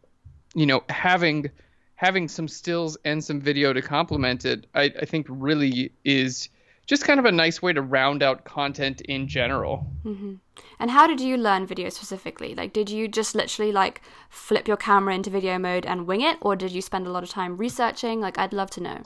you 0.54 0.66
know, 0.66 0.82
having 0.88 1.50
having 1.96 2.28
some 2.28 2.48
stills 2.48 2.96
and 3.04 3.22
some 3.22 3.40
video 3.40 3.72
to 3.72 3.80
complement 3.80 4.44
it, 4.44 4.66
I, 4.74 4.92
I 5.00 5.04
think 5.04 5.26
really 5.28 5.92
is 6.04 6.48
just 6.86 7.04
kind 7.04 7.18
of 7.18 7.24
a 7.24 7.32
nice 7.32 7.62
way 7.62 7.72
to 7.72 7.80
round 7.80 8.22
out 8.22 8.44
content 8.44 9.00
in 9.02 9.26
general. 9.26 9.86
Mm-hmm. 10.04 10.34
And 10.78 10.90
how 10.90 11.06
did 11.06 11.20
you 11.20 11.36
learn 11.36 11.66
video 11.66 11.88
specifically? 11.88 12.54
Like, 12.54 12.72
did 12.72 12.90
you 12.90 13.08
just 13.08 13.34
literally 13.34 13.72
like 13.72 14.02
flip 14.28 14.68
your 14.68 14.76
camera 14.76 15.14
into 15.14 15.30
video 15.30 15.58
mode 15.58 15.86
and 15.86 16.06
wing 16.06 16.20
it, 16.20 16.38
or 16.40 16.56
did 16.56 16.72
you 16.72 16.82
spend 16.82 17.06
a 17.06 17.10
lot 17.10 17.22
of 17.22 17.30
time 17.30 17.56
researching? 17.56 18.20
Like, 18.20 18.38
I'd 18.38 18.52
love 18.52 18.70
to 18.72 18.82
know. 18.82 19.02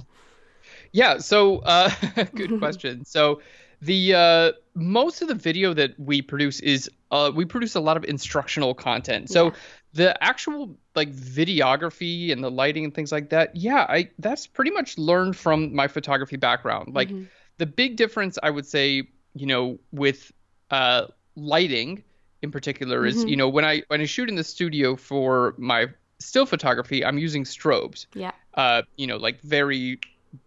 Yeah. 0.93 1.19
So, 1.19 1.59
uh, 1.59 1.91
good 2.35 2.59
question. 2.59 3.05
So, 3.05 3.41
the 3.81 4.15
uh, 4.15 4.53
most 4.75 5.23
of 5.23 5.29
the 5.29 5.37
video 5.37 5.73
that 5.75 5.99
we 6.01 6.21
produce 6.21 6.59
is 6.59 6.91
uh, 7.13 7.31
we 7.33 7.45
produce 7.45 7.77
a 7.77 7.81
lot 7.81 7.97
of 7.97 8.05
instructional 8.05 8.75
content. 8.75 9.31
So, 9.31 9.47
yeah. 9.47 9.53
the 9.93 10.25
actual 10.25 10.77
like 10.97 11.13
videography 11.15 12.33
and 12.33 12.43
the 12.43 12.51
lighting 12.51 12.85
and 12.85 12.93
things 12.93 13.13
like 13.13 13.31
that, 13.31 13.55
yeah, 13.55 13.87
I 13.89 14.11
that's 14.19 14.49
pretty 14.49 14.73
much 14.73 14.99
learned 14.99 15.37
from 15.37 15.77
my 15.77 15.87
photography 15.87 16.37
background. 16.37 16.93
Like. 16.93 17.11
Mm-hmm 17.11 17.25
the 17.59 17.67
big 17.67 17.97
difference 17.97 18.39
I 18.43 18.51
would 18.51 18.67
say, 18.67 19.09
you 19.35 19.47
know, 19.47 19.79
with 19.93 20.33
uh, 20.71 21.07
lighting 21.37 22.03
in 22.43 22.51
particular 22.51 23.05
is, 23.05 23.17
mm-hmm. 23.17 23.29
you 23.29 23.37
know, 23.37 23.49
when 23.49 23.65
I 23.65 23.83
when 23.89 24.01
I 24.01 24.07
shoot 24.07 24.29
in 24.29 24.37
the 24.37 24.45
studio 24.45 24.97
for 24.97 25.55
my 25.59 25.89
still 26.19 26.47
photography, 26.47 27.05
I'm 27.05 27.19
using 27.19 27.45
strobes. 27.45 28.07
Yeah. 28.15 28.33
Uh, 28.55 28.83
you 28.97 29.07
know, 29.07 29.17
like 29.17 29.41
very 29.41 30.01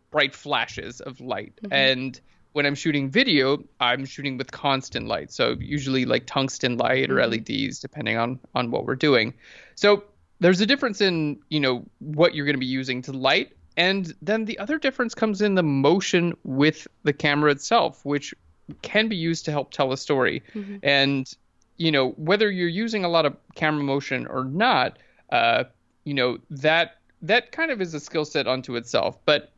bright 0.10 0.34
flashes 0.34 1.02
of 1.02 1.22
light. 1.22 1.54
Mm-hmm. 1.64 1.74
And 1.74 2.22
when 2.54 2.66
I'm 2.66 2.76
shooting 2.76 3.10
video, 3.10 3.64
I'm 3.80 4.06
shooting 4.06 4.38
with 4.38 4.52
constant 4.52 5.08
light. 5.08 5.32
So 5.32 5.56
usually 5.60 6.06
like 6.06 6.26
tungsten 6.26 6.78
light 6.78 7.10
or 7.10 7.16
mm-hmm. 7.16 7.32
LEDs, 7.32 7.80
depending 7.80 8.18
on 8.18 8.40
on 8.56 8.72
what 8.72 8.86
we're 8.86 8.96
doing. 8.96 9.34
So 9.76 10.04
there's 10.40 10.60
a 10.60 10.66
difference 10.66 11.02
in, 11.02 11.40
you 11.50 11.60
know, 11.60 11.86
what 12.00 12.34
you're 12.34 12.46
going 12.46 12.56
to 12.56 12.60
be 12.60 12.66
using 12.66 13.02
to 13.04 13.12
light 13.12 13.56
and 13.78 14.14
then 14.22 14.46
the 14.46 14.60
other 14.60 14.78
difference 14.78 15.16
comes 15.16 15.42
in 15.42 15.56
the 15.56 15.64
motion 15.64 16.34
with 16.44 16.88
the 17.04 17.14
camera 17.14 17.52
itself, 17.52 18.06
which 18.06 18.34
can 18.82 19.08
be 19.08 19.16
used 19.16 19.46
to 19.46 19.52
help 19.52 19.72
tell 19.72 19.92
a 19.92 19.98
story. 19.98 20.44
Mm-hmm. 20.54 20.78
And, 20.84 21.32
you 21.78 21.92
know, 21.92 22.12
whether 22.12 22.50
you're 22.50 22.68
using 22.68 23.04
a 23.04 23.10
lot 23.10 23.26
of 23.26 23.36
camera 23.56 23.84
motion 23.84 24.28
or 24.28 24.44
not, 24.44 25.00
uh, 25.32 25.66
you 26.04 26.14
know, 26.14 26.38
that 26.50 26.98
that 27.22 27.52
kind 27.52 27.72
of 27.72 27.82
is 27.82 27.94
a 27.94 28.00
skill 28.00 28.26
set 28.26 28.48
unto 28.48 28.76
itself. 28.76 29.18
But 29.26 29.52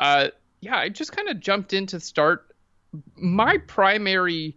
uh, 0.00 0.28
yeah, 0.60 0.76
I 0.76 0.88
just 0.88 1.12
kind 1.12 1.28
of 1.28 1.40
jumped 1.40 1.72
in 1.72 1.86
to 1.86 2.00
start. 2.00 2.54
My 3.16 3.58
primary, 3.58 4.56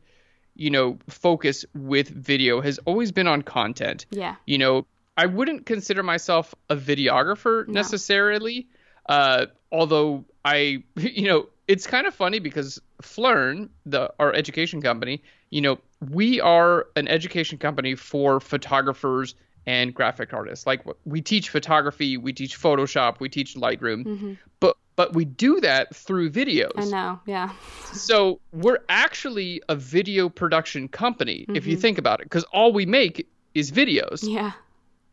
you 0.55 0.69
know, 0.69 0.97
focus 1.07 1.65
with 1.73 2.09
video 2.09 2.61
has 2.61 2.79
always 2.85 3.11
been 3.11 3.27
on 3.27 3.41
content. 3.41 4.05
Yeah. 4.09 4.35
You 4.45 4.57
know, 4.57 4.85
I 5.17 5.25
wouldn't 5.25 5.65
consider 5.65 6.03
myself 6.03 6.55
a 6.69 6.75
videographer 6.75 7.67
no. 7.67 7.73
necessarily. 7.73 8.67
Uh, 9.07 9.47
although 9.71 10.25
I, 10.45 10.83
you 10.95 11.27
know, 11.27 11.47
it's 11.67 11.87
kind 11.87 12.07
of 12.07 12.13
funny 12.13 12.39
because 12.39 12.81
Phlearn, 13.01 13.69
the 13.85 14.11
our 14.19 14.33
education 14.33 14.81
company, 14.81 15.23
you 15.49 15.61
know, 15.61 15.79
we 16.09 16.41
are 16.41 16.87
an 16.95 17.07
education 17.07 17.57
company 17.57 17.95
for 17.95 18.39
photographers 18.39 19.35
and 19.65 19.93
graphic 19.93 20.33
artists. 20.33 20.65
Like 20.65 20.81
we 21.05 21.21
teach 21.21 21.49
photography, 21.49 22.17
we 22.17 22.33
teach 22.33 22.59
Photoshop, 22.59 23.19
we 23.19 23.29
teach 23.29 23.55
Lightroom, 23.55 24.03
mm-hmm. 24.05 24.33
but 24.59 24.75
but 24.95 25.13
we 25.13 25.23
do 25.25 25.61
that 25.61 25.95
through 25.95 26.31
videos. 26.31 26.71
I 26.75 26.85
know, 26.85 27.19
yeah. 27.25 27.51
so 27.93 28.39
we're 28.51 28.79
actually 28.89 29.61
a 29.69 29.75
video 29.75 30.29
production 30.29 30.87
company 30.87 31.41
mm-hmm. 31.41 31.55
if 31.55 31.65
you 31.65 31.73
mm-hmm. 31.73 31.81
think 31.81 31.97
about 31.97 32.21
it, 32.21 32.25
because 32.25 32.43
all 32.45 32.73
we 32.73 32.85
make 32.85 33.27
is 33.53 33.71
videos. 33.71 34.23
Yeah 34.23 34.51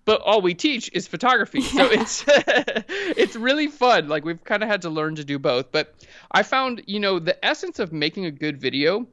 but 0.08 0.22
all 0.22 0.40
we 0.40 0.54
teach 0.54 0.90
is 0.94 1.06
photography. 1.06 1.60
So 1.60 1.84
it's 1.92 2.24
it's 2.26 3.36
really 3.36 3.66
fun. 3.66 4.08
Like 4.08 4.24
we've 4.24 4.42
kind 4.42 4.62
of 4.62 4.68
had 4.70 4.80
to 4.82 4.88
learn 4.88 5.16
to 5.16 5.24
do 5.24 5.38
both. 5.38 5.70
But 5.70 5.94
I 6.32 6.44
found, 6.44 6.82
you 6.86 6.98
know, 6.98 7.18
the 7.18 7.44
essence 7.44 7.78
of 7.78 7.92
making 7.92 8.24
a 8.24 8.30
good 8.30 8.58
video 8.58 9.06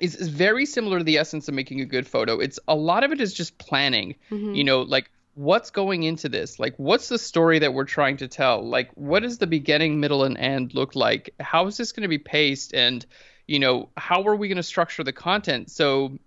is, 0.00 0.16
is 0.16 0.26
very 0.26 0.66
similar 0.66 0.98
to 0.98 1.04
the 1.04 1.18
essence 1.18 1.46
of 1.46 1.54
making 1.54 1.82
a 1.82 1.84
good 1.84 2.08
photo. 2.08 2.40
It's 2.40 2.58
a 2.66 2.74
lot 2.74 3.04
of 3.04 3.12
it 3.12 3.20
is 3.20 3.32
just 3.32 3.58
planning. 3.58 4.16
Mm-hmm. 4.32 4.56
You 4.56 4.64
know, 4.64 4.82
like 4.82 5.08
what's 5.34 5.70
going 5.70 6.02
into 6.02 6.28
this? 6.28 6.58
Like 6.58 6.74
what's 6.78 7.08
the 7.08 7.18
story 7.18 7.60
that 7.60 7.72
we're 7.72 7.84
trying 7.84 8.16
to 8.16 8.26
tell? 8.26 8.68
Like 8.68 8.90
what 8.96 9.22
does 9.22 9.38
the 9.38 9.46
beginning, 9.46 10.00
middle, 10.00 10.24
and 10.24 10.36
end 10.36 10.74
look 10.74 10.96
like? 10.96 11.32
How 11.38 11.68
is 11.68 11.76
this 11.76 11.92
going 11.92 12.02
to 12.02 12.08
be 12.08 12.18
paced? 12.18 12.74
And 12.74 13.06
you 13.46 13.60
know, 13.60 13.90
how 13.96 14.24
are 14.24 14.34
we 14.34 14.48
going 14.48 14.56
to 14.56 14.64
structure 14.64 15.04
the 15.04 15.12
content 15.12 15.70
so 15.70 16.18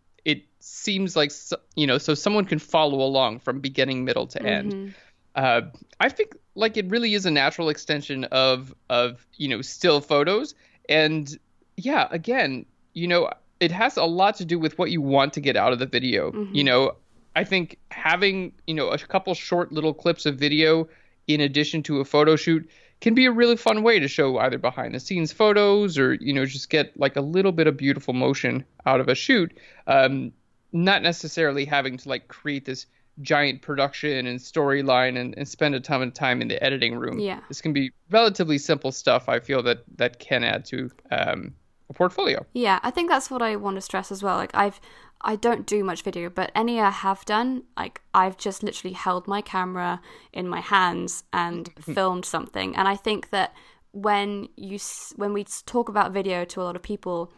seems 0.66 1.16
like 1.16 1.32
you 1.76 1.86
know 1.86 2.00
so 2.00 2.16
someone 2.16 2.44
can 2.44 2.58
follow 2.58 3.00
along 3.02 3.38
from 3.38 3.60
beginning 3.60 4.04
middle 4.04 4.26
to 4.26 4.42
end 4.42 4.74
mm-hmm. 4.74 4.90
uh, 5.36 5.62
i 6.00 6.10
think 6.10 6.36
like 6.56 6.76
it 6.76 6.90
really 6.90 7.14
is 7.14 7.24
a 7.28 7.32
natural 7.32 7.70
extension 7.70 8.24
of 8.26 8.74
of 8.90 9.28
you 9.36 9.48
know 9.48 9.62
still 9.62 10.02
photos 10.02 10.56
and 10.90 11.38
yeah 11.78 12.08
again 12.10 12.66
you 12.94 13.08
know 13.08 13.30
it 13.60 13.70
has 13.70 13.96
a 13.96 14.06
lot 14.06 14.36
to 14.36 14.44
do 14.44 14.58
with 14.58 14.76
what 14.80 14.90
you 14.90 15.02
want 15.02 15.34
to 15.34 15.40
get 15.40 15.56
out 15.56 15.72
of 15.72 15.78
the 15.78 15.86
video 15.86 16.32
mm-hmm. 16.32 16.56
you 16.56 16.64
know 16.64 16.96
i 17.36 17.44
think 17.44 17.78
having 17.92 18.52
you 18.66 18.74
know 18.74 18.90
a 18.90 18.98
couple 18.98 19.36
short 19.36 19.72
little 19.72 19.94
clips 19.94 20.26
of 20.26 20.36
video 20.36 20.88
in 21.28 21.42
addition 21.42 21.84
to 21.84 22.00
a 22.00 22.06
photo 22.06 22.36
shoot 22.36 22.68
can 23.02 23.14
be 23.14 23.28
a 23.28 23.32
really 23.32 23.56
fun 23.56 23.84
way 23.84 24.00
to 24.00 24.08
show 24.08 24.40
either 24.40 24.58
behind 24.58 24.96
the 24.96 25.00
scenes 25.00 25.32
photos 25.32 25.96
or 26.00 26.16
you 26.16 26.34
know 26.34 26.44
just 26.44 26.72
get 26.72 27.00
like 27.00 27.16
a 27.16 27.22
little 27.22 27.52
bit 27.52 27.68
of 27.68 27.78
beautiful 27.78 28.16
motion 28.16 28.66
out 28.88 29.00
of 29.00 29.08
a 29.08 29.14
shoot 29.14 29.56
um, 29.86 30.32
not 30.76 31.02
necessarily 31.02 31.66
having 31.66 31.98
to 31.98 32.10
like 32.10 32.28
create 32.28 32.66
this 32.66 32.86
giant 33.22 33.62
production 33.62 34.28
and 34.28 34.40
storyline 34.40 35.18
and, 35.18 35.34
and 35.38 35.48
spend 35.48 35.74
a 35.74 35.80
ton 35.80 36.02
of 36.04 36.14
time 36.14 36.42
in 36.42 36.50
the 36.50 36.62
editing 36.62 36.96
room. 36.96 37.18
Yeah. 37.18 37.40
This 37.48 37.62
can 37.62 37.72
be 37.72 37.92
relatively 38.12 38.58
simple 38.58 38.92
stuff 38.92 39.30
i 39.30 39.40
feel 39.40 39.64
that 39.64 39.84
that 39.98 40.20
can 40.20 40.44
add 40.44 40.66
to 40.66 40.92
um, 41.12 41.54
a 41.90 41.94
portfolio. 41.94 42.46
Yeah 42.54 42.80
i 42.84 42.92
think 42.92 43.10
that's 43.10 43.32
what 43.32 43.42
i 43.42 43.56
want 43.56 43.76
to 43.78 43.82
stress 43.82 44.12
as 44.12 44.22
well. 44.22 44.36
Like 44.36 44.52
i've 44.54 44.80
I 45.22 45.36
don't 45.36 45.66
do 45.66 45.84
much 45.84 46.04
video, 46.04 46.30
but 46.30 46.52
any 46.54 46.80
I 46.80 46.92
have 46.92 47.26
done, 47.26 47.64
like 47.76 48.02
I've 48.14 48.38
just 48.38 48.62
literally 48.62 48.94
held 48.94 49.28
my 49.28 49.42
camera 49.42 50.00
in 50.32 50.48
my 50.48 50.60
hands 50.60 51.24
and 51.34 51.72
filmed 51.80 52.26
something. 52.26 52.76
And 52.76 52.88
I 52.88 52.96
think 52.96 53.32
that 53.32 53.54
when 53.92 54.50
you 54.56 54.78
when 55.16 55.34
we 55.34 55.46
talk 55.66 55.90
about 55.90 56.12
video 56.12 56.46
to 56.46 56.62
a 56.62 56.64
lot 56.64 56.76
of 56.76 56.84
people, 56.84 57.32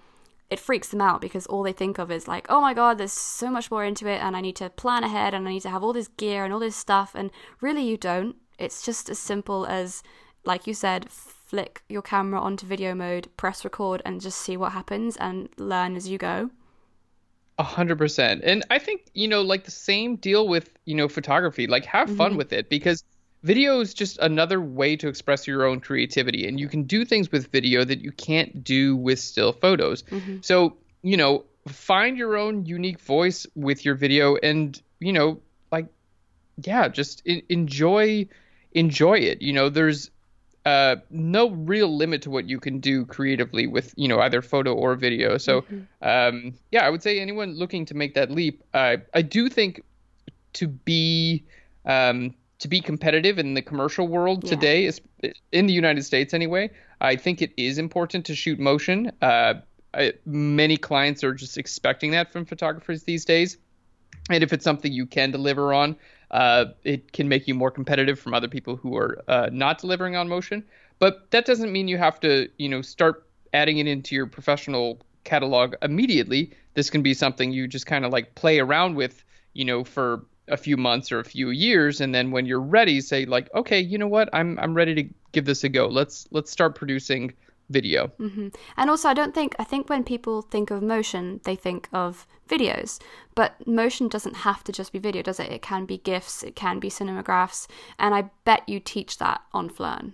it 0.50 0.60
freaks 0.60 0.90
them 0.90 1.02
out 1.02 1.20
because 1.20 1.46
all 1.48 1.64
they 1.64 1.74
think 1.74 1.98
of 1.98 2.10
is 2.10 2.28
like, 2.28 2.46
oh 2.50 2.62
my 2.62 2.74
god, 2.74 2.98
there's 2.98 3.14
so 3.14 3.50
much 3.50 3.70
more 3.70 3.84
into 3.84 4.08
it, 4.08 4.22
and 4.22 4.36
I 4.36 4.42
need 4.42 4.56
to 4.58 4.70
plan 4.70 5.04
ahead, 5.04 5.34
and 5.34 5.48
I 5.48 5.52
need 5.52 5.62
to 5.62 5.70
have 5.70 5.84
all 5.84 5.94
this 5.94 6.08
gear 6.08 6.46
and 6.46 6.54
all 6.54 6.60
this 6.60 6.76
stuff. 6.76 7.12
And 7.16 7.32
really, 7.62 7.84
you 7.84 7.98
don't. 7.98 8.36
It's 8.58 8.84
just 8.84 9.10
as 9.10 9.20
simple 9.20 9.66
as, 9.66 10.04
like 10.46 10.66
you 10.66 10.74
said, 10.74 11.10
flick 11.10 11.84
your 11.90 12.02
camera 12.02 12.40
onto 12.40 12.66
video 12.66 12.96
mode, 12.96 13.28
press 13.38 13.64
record, 13.64 14.02
and 14.06 14.22
just 14.22 14.40
see 14.40 14.58
what 14.58 14.72
happens 14.72 15.18
and 15.18 15.50
learn 15.58 15.96
as 15.96 16.08
you 16.08 16.18
go. 16.18 16.50
A 17.60 17.64
hundred 17.64 17.98
percent. 17.98 18.44
And 18.44 18.64
I 18.70 18.80
think, 18.80 19.02
you 19.14 19.28
know, 19.28 19.42
like 19.42 19.64
the 19.64 19.72
same 19.72 20.16
deal 20.16 20.48
with, 20.48 20.70
you 20.86 20.96
know, 20.96 21.08
photography. 21.08 21.68
Like 21.68 21.86
have 21.86 22.10
fun 22.16 22.32
mm-hmm. 22.32 22.38
with 22.38 22.54
it 22.54 22.70
because 22.70 23.04
video 23.48 23.80
is 23.80 23.94
just 23.94 24.20
another 24.20 24.60
way 24.60 24.98
to 24.98 25.08
express 25.08 25.48
your 25.48 25.66
own 25.66 25.80
creativity. 25.80 26.48
And 26.48 26.60
you 26.60 26.68
can 26.68 26.84
do 26.84 27.06
things 27.06 27.32
with 27.32 27.48
video 27.48 27.86
that 27.86 28.02
you 28.02 28.12
can't 28.12 28.64
do 28.64 28.96
with 28.96 29.20
still 29.20 29.54
photos. 29.54 30.04
Mm-hmm. 30.04 30.40
So, 30.42 30.76
you 31.02 31.16
know, 31.16 31.46
find 31.68 32.18
your 32.18 32.36
own 32.36 32.66
unique 32.66 33.00
voice 33.00 33.48
with 33.56 33.86
your 33.86 33.96
video 33.96 34.36
and, 34.36 34.80
you 35.00 35.14
know, 35.14 35.40
like 35.72 35.88
yeah, 36.66 36.88
just 36.88 37.26
enjoy 37.26 38.28
enjoy 38.74 39.20
it. 39.20 39.42
You 39.42 39.54
know, 39.54 39.70
there's 39.70 40.12
uh, 40.66 40.98
no 41.10 41.52
real 41.52 41.96
limit 41.96 42.24
to 42.24 42.30
what 42.30 42.50
you 42.50 42.60
can 42.60 42.80
do 42.80 43.06
creatively 43.06 43.68
with 43.68 43.94
you 43.96 44.08
know 44.08 44.20
either 44.20 44.42
photo 44.42 44.74
or 44.74 44.96
video. 44.96 45.38
So 45.38 45.62
mm-hmm. 45.62 45.82
um, 46.02 46.54
yeah, 46.72 46.86
I 46.86 46.90
would 46.90 47.04
say 47.04 47.20
anyone 47.20 47.54
looking 47.54 47.86
to 47.86 47.94
make 47.94 48.16
that 48.16 48.32
leap, 48.32 48.64
uh, 48.74 48.98
I 49.14 49.22
do 49.22 49.50
think 49.50 49.82
to 50.54 50.68
be 50.68 51.46
um, 51.86 52.34
to 52.60 52.68
be 52.68 52.82
competitive 52.82 53.38
in 53.38 53.54
the 53.54 53.62
commercial 53.62 54.08
world 54.08 54.44
yeah. 54.44 54.50
today, 54.50 54.86
is 54.86 55.02
in 55.52 55.68
the 55.68 55.74
United 55.74 56.04
States 56.04 56.34
anyway, 56.34 56.72
I 57.02 57.16
think 57.16 57.42
it 57.42 57.52
is 57.58 57.78
important 57.78 58.26
to 58.26 58.36
shoot 58.36 58.60
motion. 58.60 59.12
Uh, 59.22 59.56
I, 59.94 60.14
many 60.26 60.78
clients 60.78 61.24
are 61.24 61.34
just 61.34 61.58
expecting 61.58 62.12
that 62.12 62.32
from 62.32 62.46
photographers 62.46 63.04
these 63.04 63.26
days. 63.26 63.58
And 64.30 64.44
if 64.44 64.52
it's 64.52 64.64
something 64.64 64.92
you 64.92 65.06
can 65.06 65.32
deliver 65.32 65.74
on, 65.74 65.96
uh, 66.32 66.66
it 66.84 67.14
can 67.14 67.30
make 67.30 67.48
you 67.48 67.54
more 67.54 67.72
competitive 67.72 68.20
from 68.20 68.34
other 68.34 68.48
people 68.48 68.76
who 68.76 68.98
are 68.98 69.24
uh, 69.28 69.50
not 69.52 69.80
delivering 69.80 70.16
on 70.16 70.28
motion. 70.28 70.64
But 71.00 71.32
that 71.32 71.46
doesn't 71.46 71.72
mean 71.72 71.88
you 71.88 71.98
have 71.98 72.20
to, 72.22 72.50
you 72.58 72.68
know, 72.68 72.82
start 72.82 73.26
adding 73.54 73.78
it 73.78 73.88
into 73.88 74.16
your 74.16 74.26
professional 74.26 75.00
catalog 75.24 75.76
immediately. 75.82 76.52
This 76.74 76.90
can 76.90 77.02
be 77.02 77.14
something 77.14 77.52
you 77.52 77.68
just 77.68 77.86
kind 77.86 78.04
of 78.04 78.12
like 78.12 78.36
play 78.36 78.60
around 78.60 78.96
with, 78.96 79.24
you 79.54 79.64
know, 79.64 79.84
for 79.84 80.26
a 80.50 80.58
few 80.58 80.78
months 80.78 81.12
or 81.12 81.20
a 81.20 81.26
few 81.26 81.50
years, 81.50 82.02
and 82.02 82.14
then 82.14 82.32
when 82.32 82.46
you're 82.46 82.62
ready, 82.62 83.02
say 83.02 83.26
like, 83.26 83.54
okay, 83.54 83.80
you 83.80 83.98
know 83.98 84.08
what, 84.08 84.30
I'm 84.34 84.58
I'm 84.60 84.74
ready 84.74 84.96
to 84.96 85.04
give 85.32 85.46
this 85.46 85.64
a 85.64 85.70
go. 85.70 85.88
Let's 85.88 86.28
let's 86.32 86.52
start 86.52 86.76
producing 86.76 87.34
video. 87.70 88.08
Mm-hmm. 88.20 88.50
And 88.78 88.90
also, 88.90 89.10
I 89.10 89.14
don't 89.14 89.34
think 89.34 89.56
I 89.60 89.64
think 89.64 89.90
when 89.90 90.04
people 90.04 90.42
think 90.42 90.72
of 90.72 90.82
motion, 90.82 91.42
they 91.44 91.56
think 91.56 91.90
of 91.92 92.28
videos, 92.48 93.00
but 93.36 93.66
motion 93.68 94.08
doesn't 94.08 94.38
have 94.38 94.64
to 94.66 94.72
just 94.72 94.92
be 94.92 95.00
video, 95.00 95.22
does 95.22 95.40
it? 95.40 95.52
It 95.52 95.62
can 95.62 95.86
be 95.86 95.98
GIFs, 95.98 96.44
it 96.44 96.56
can 96.56 96.80
be 96.80 96.90
cinemagraphs, 96.90 97.68
and 98.00 98.16
I 98.16 98.30
bet 98.46 98.68
you 98.68 98.80
teach 98.80 99.18
that 99.18 99.42
on 99.54 99.70
Phlearn. 99.70 100.14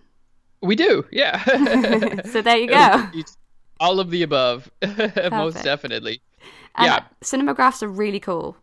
We 0.62 0.76
do, 0.76 1.06
yeah. 1.12 1.44
so 2.26 2.42
there 2.42 2.58
you 2.58 2.68
go. 2.70 3.10
All 3.80 4.00
of 4.00 4.12
the 4.12 4.24
above, 4.24 4.72
most 5.32 5.64
definitely. 5.64 6.22
And 6.76 6.86
yeah, 6.86 7.04
cinemagraphs 7.22 7.84
are 7.84 7.88
really 7.90 8.20
cool. 8.20 8.58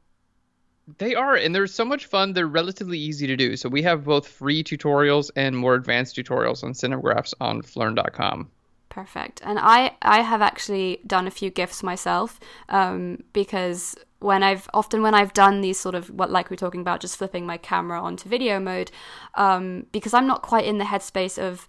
They 0.99 1.15
are, 1.15 1.35
and 1.35 1.55
they're 1.55 1.67
so 1.67 1.85
much 1.85 2.07
fun. 2.07 2.33
They're 2.33 2.47
relatively 2.47 2.99
easy 2.99 3.27
to 3.27 3.37
do. 3.37 3.57
So 3.57 3.69
we 3.69 3.83
have 3.83 4.05
both 4.05 4.27
free 4.27 4.63
tutorials 4.65 5.31
and 5.37 5.57
more 5.57 5.75
advanced 5.75 6.17
tutorials 6.17 6.65
on 6.65 6.73
cinemagraphs 6.73 7.35
on 7.41 7.63
Phlearn.com. 7.63 8.51
Perfect. 8.89 9.41
And 9.45 9.59
I 9.61 9.97
I 10.03 10.21
have 10.21 10.43
actually 10.43 11.01
done 11.07 11.27
a 11.27 11.31
few 11.31 11.51
GIFs 11.51 11.83
myself 11.83 12.41
um, 12.69 13.23
because 13.33 13.95
when 14.19 14.43
I've 14.43 14.69
often 14.75 15.03
when 15.03 15.15
I've 15.15 15.33
done 15.33 15.61
these 15.61 15.79
sort 15.79 15.95
of 15.95 16.11
what 16.11 16.31
like 16.31 16.51
we're 16.51 16.57
talking 16.57 16.81
about, 16.81 17.01
just 17.01 17.17
flipping 17.17 17.47
my 17.47 17.57
camera 17.57 18.03
onto 18.03 18.29
video 18.29 18.59
mode, 18.59 18.91
um, 19.37 19.87
because 19.93 20.13
I'm 20.13 20.27
not 20.27 20.43
quite 20.43 20.65
in 20.65 20.79
the 20.79 20.85
headspace 20.85 21.39
of 21.39 21.69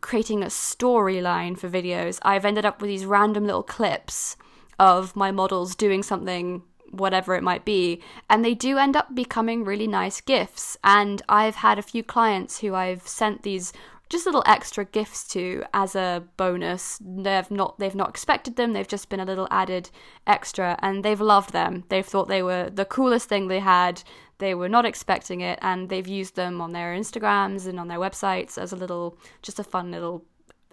creating 0.00 0.42
a 0.42 0.46
storyline 0.46 1.58
for 1.58 1.68
videos. 1.68 2.18
I've 2.22 2.44
ended 2.44 2.64
up 2.64 2.80
with 2.80 2.88
these 2.88 3.04
random 3.04 3.44
little 3.44 3.62
clips 3.62 4.36
of 4.78 5.16
my 5.16 5.30
models 5.32 5.74
doing 5.74 6.02
something 6.02 6.62
whatever 6.90 7.34
it 7.34 7.42
might 7.42 7.64
be. 7.64 8.02
And 8.28 8.44
they 8.44 8.54
do 8.54 8.78
end 8.78 8.96
up 8.96 9.14
becoming 9.14 9.64
really 9.64 9.86
nice 9.86 10.20
gifts. 10.20 10.76
And 10.82 11.22
I've 11.28 11.56
had 11.56 11.78
a 11.78 11.82
few 11.82 12.02
clients 12.02 12.60
who 12.60 12.74
I've 12.74 13.06
sent 13.06 13.42
these 13.42 13.72
just 14.08 14.24
little 14.24 14.42
extra 14.46 14.84
gifts 14.84 15.26
to 15.28 15.64
as 15.74 15.94
a 15.94 16.24
bonus. 16.36 16.98
They've 17.00 17.50
not 17.50 17.78
they've 17.78 17.94
not 17.94 18.08
expected 18.08 18.56
them. 18.56 18.72
They've 18.72 18.88
just 18.88 19.08
been 19.08 19.20
a 19.20 19.24
little 19.24 19.48
added 19.50 19.90
extra 20.26 20.78
and 20.80 21.04
they've 21.04 21.20
loved 21.20 21.52
them. 21.52 21.84
They've 21.88 22.06
thought 22.06 22.28
they 22.28 22.42
were 22.42 22.70
the 22.70 22.84
coolest 22.84 23.28
thing 23.28 23.48
they 23.48 23.60
had. 23.60 24.02
They 24.38 24.54
were 24.54 24.68
not 24.68 24.86
expecting 24.86 25.40
it 25.40 25.58
and 25.62 25.88
they've 25.88 26.06
used 26.06 26.36
them 26.36 26.60
on 26.60 26.72
their 26.72 26.96
Instagrams 26.96 27.66
and 27.66 27.78
on 27.78 27.88
their 27.88 27.98
websites 27.98 28.56
as 28.56 28.72
a 28.72 28.76
little 28.76 29.18
just 29.42 29.58
a 29.58 29.64
fun 29.64 29.90
little 29.90 30.24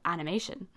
animation. 0.05 0.67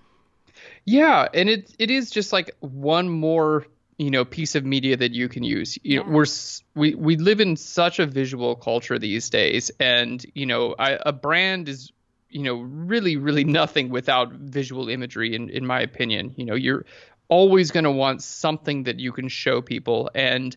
Yeah, 0.85 1.29
and 1.35 1.49
it 1.49 1.75
it 1.79 1.91
is 1.91 2.11
just 2.11 2.33
like 2.33 2.51
one 2.61 3.09
more 3.09 3.67
you 3.99 4.11
know 4.11 4.25
piece 4.25 4.55
of 4.55 4.65
media 4.65 4.97
that 4.97 5.13
you 5.13 5.29
can 5.29 5.43
use. 5.43 5.77
You 5.83 6.01
yeah. 6.01 6.07
know 6.07 6.13
we're 6.13 6.27
we 6.75 6.95
we 6.95 7.17
live 7.17 7.41
in 7.41 7.57
such 7.57 7.99
a 7.99 8.07
visual 8.07 8.55
culture 8.57 8.99
these 8.99 9.29
days 9.29 9.71
and 9.81 10.25
you 10.35 10.47
know 10.47 10.75
I, 10.79 10.99
a 11.05 11.13
brand 11.13 11.69
is 11.69 11.93
you 12.31 12.43
know 12.43 12.61
really 12.61 13.17
really 13.17 13.45
nothing 13.45 13.91
without 13.91 14.33
visual 14.33 14.89
imagery 14.89 15.35
in 15.35 15.51
in 15.51 15.67
my 15.67 15.81
opinion. 15.81 16.33
You 16.37 16.45
know 16.45 16.55
you're 16.55 16.85
always 17.29 17.71
going 17.71 17.85
to 17.85 17.91
want 17.91 18.23
something 18.23 18.85
that 18.85 18.99
you 18.99 19.13
can 19.13 19.29
show 19.29 19.61
people 19.61 20.11
and 20.15 20.57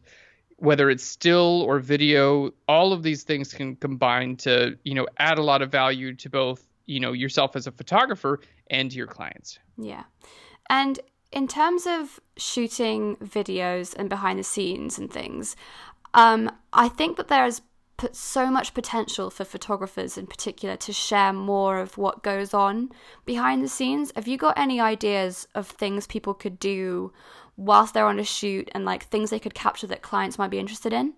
whether 0.55 0.89
it's 0.89 1.03
still 1.03 1.63
or 1.63 1.79
video 1.79 2.51
all 2.67 2.93
of 2.93 3.01
these 3.03 3.23
things 3.23 3.51
can 3.53 3.75
combine 3.75 4.37
to 4.37 4.77
you 4.83 4.93
know 4.93 5.07
add 5.17 5.39
a 5.39 5.43
lot 5.43 5.61
of 5.63 5.71
value 5.71 6.13
to 6.15 6.29
both 6.29 6.63
you 6.85 6.99
know 6.99 7.11
yourself 7.11 7.55
as 7.55 7.65
a 7.65 7.71
photographer 7.71 8.39
and 8.69 8.93
your 8.93 9.07
clients. 9.07 9.57
Yeah. 9.77 10.03
And 10.69 10.99
in 11.31 11.47
terms 11.47 11.85
of 11.87 12.19
shooting 12.37 13.15
videos 13.17 13.95
and 13.95 14.09
behind 14.09 14.39
the 14.39 14.43
scenes 14.43 14.97
and 14.97 15.11
things, 15.11 15.55
um, 16.13 16.51
I 16.73 16.89
think 16.89 17.17
that 17.17 17.29
there 17.29 17.45
is 17.45 17.61
so 18.11 18.49
much 18.49 18.73
potential 18.73 19.29
for 19.29 19.45
photographers 19.45 20.17
in 20.17 20.25
particular 20.25 20.75
to 20.75 20.91
share 20.91 21.31
more 21.31 21.79
of 21.79 21.97
what 21.97 22.23
goes 22.23 22.53
on 22.53 22.89
behind 23.25 23.63
the 23.63 23.67
scenes. 23.67 24.11
Have 24.15 24.27
you 24.27 24.37
got 24.37 24.57
any 24.57 24.81
ideas 24.81 25.47
of 25.53 25.67
things 25.67 26.07
people 26.07 26.33
could 26.33 26.59
do 26.59 27.13
whilst 27.57 27.93
they're 27.93 28.05
on 28.05 28.19
a 28.19 28.23
shoot 28.23 28.69
and 28.73 28.85
like 28.85 29.03
things 29.03 29.29
they 29.29 29.39
could 29.39 29.53
capture 29.53 29.87
that 29.87 30.01
clients 30.01 30.37
might 30.37 30.49
be 30.49 30.59
interested 30.59 30.93
in? 30.93 31.13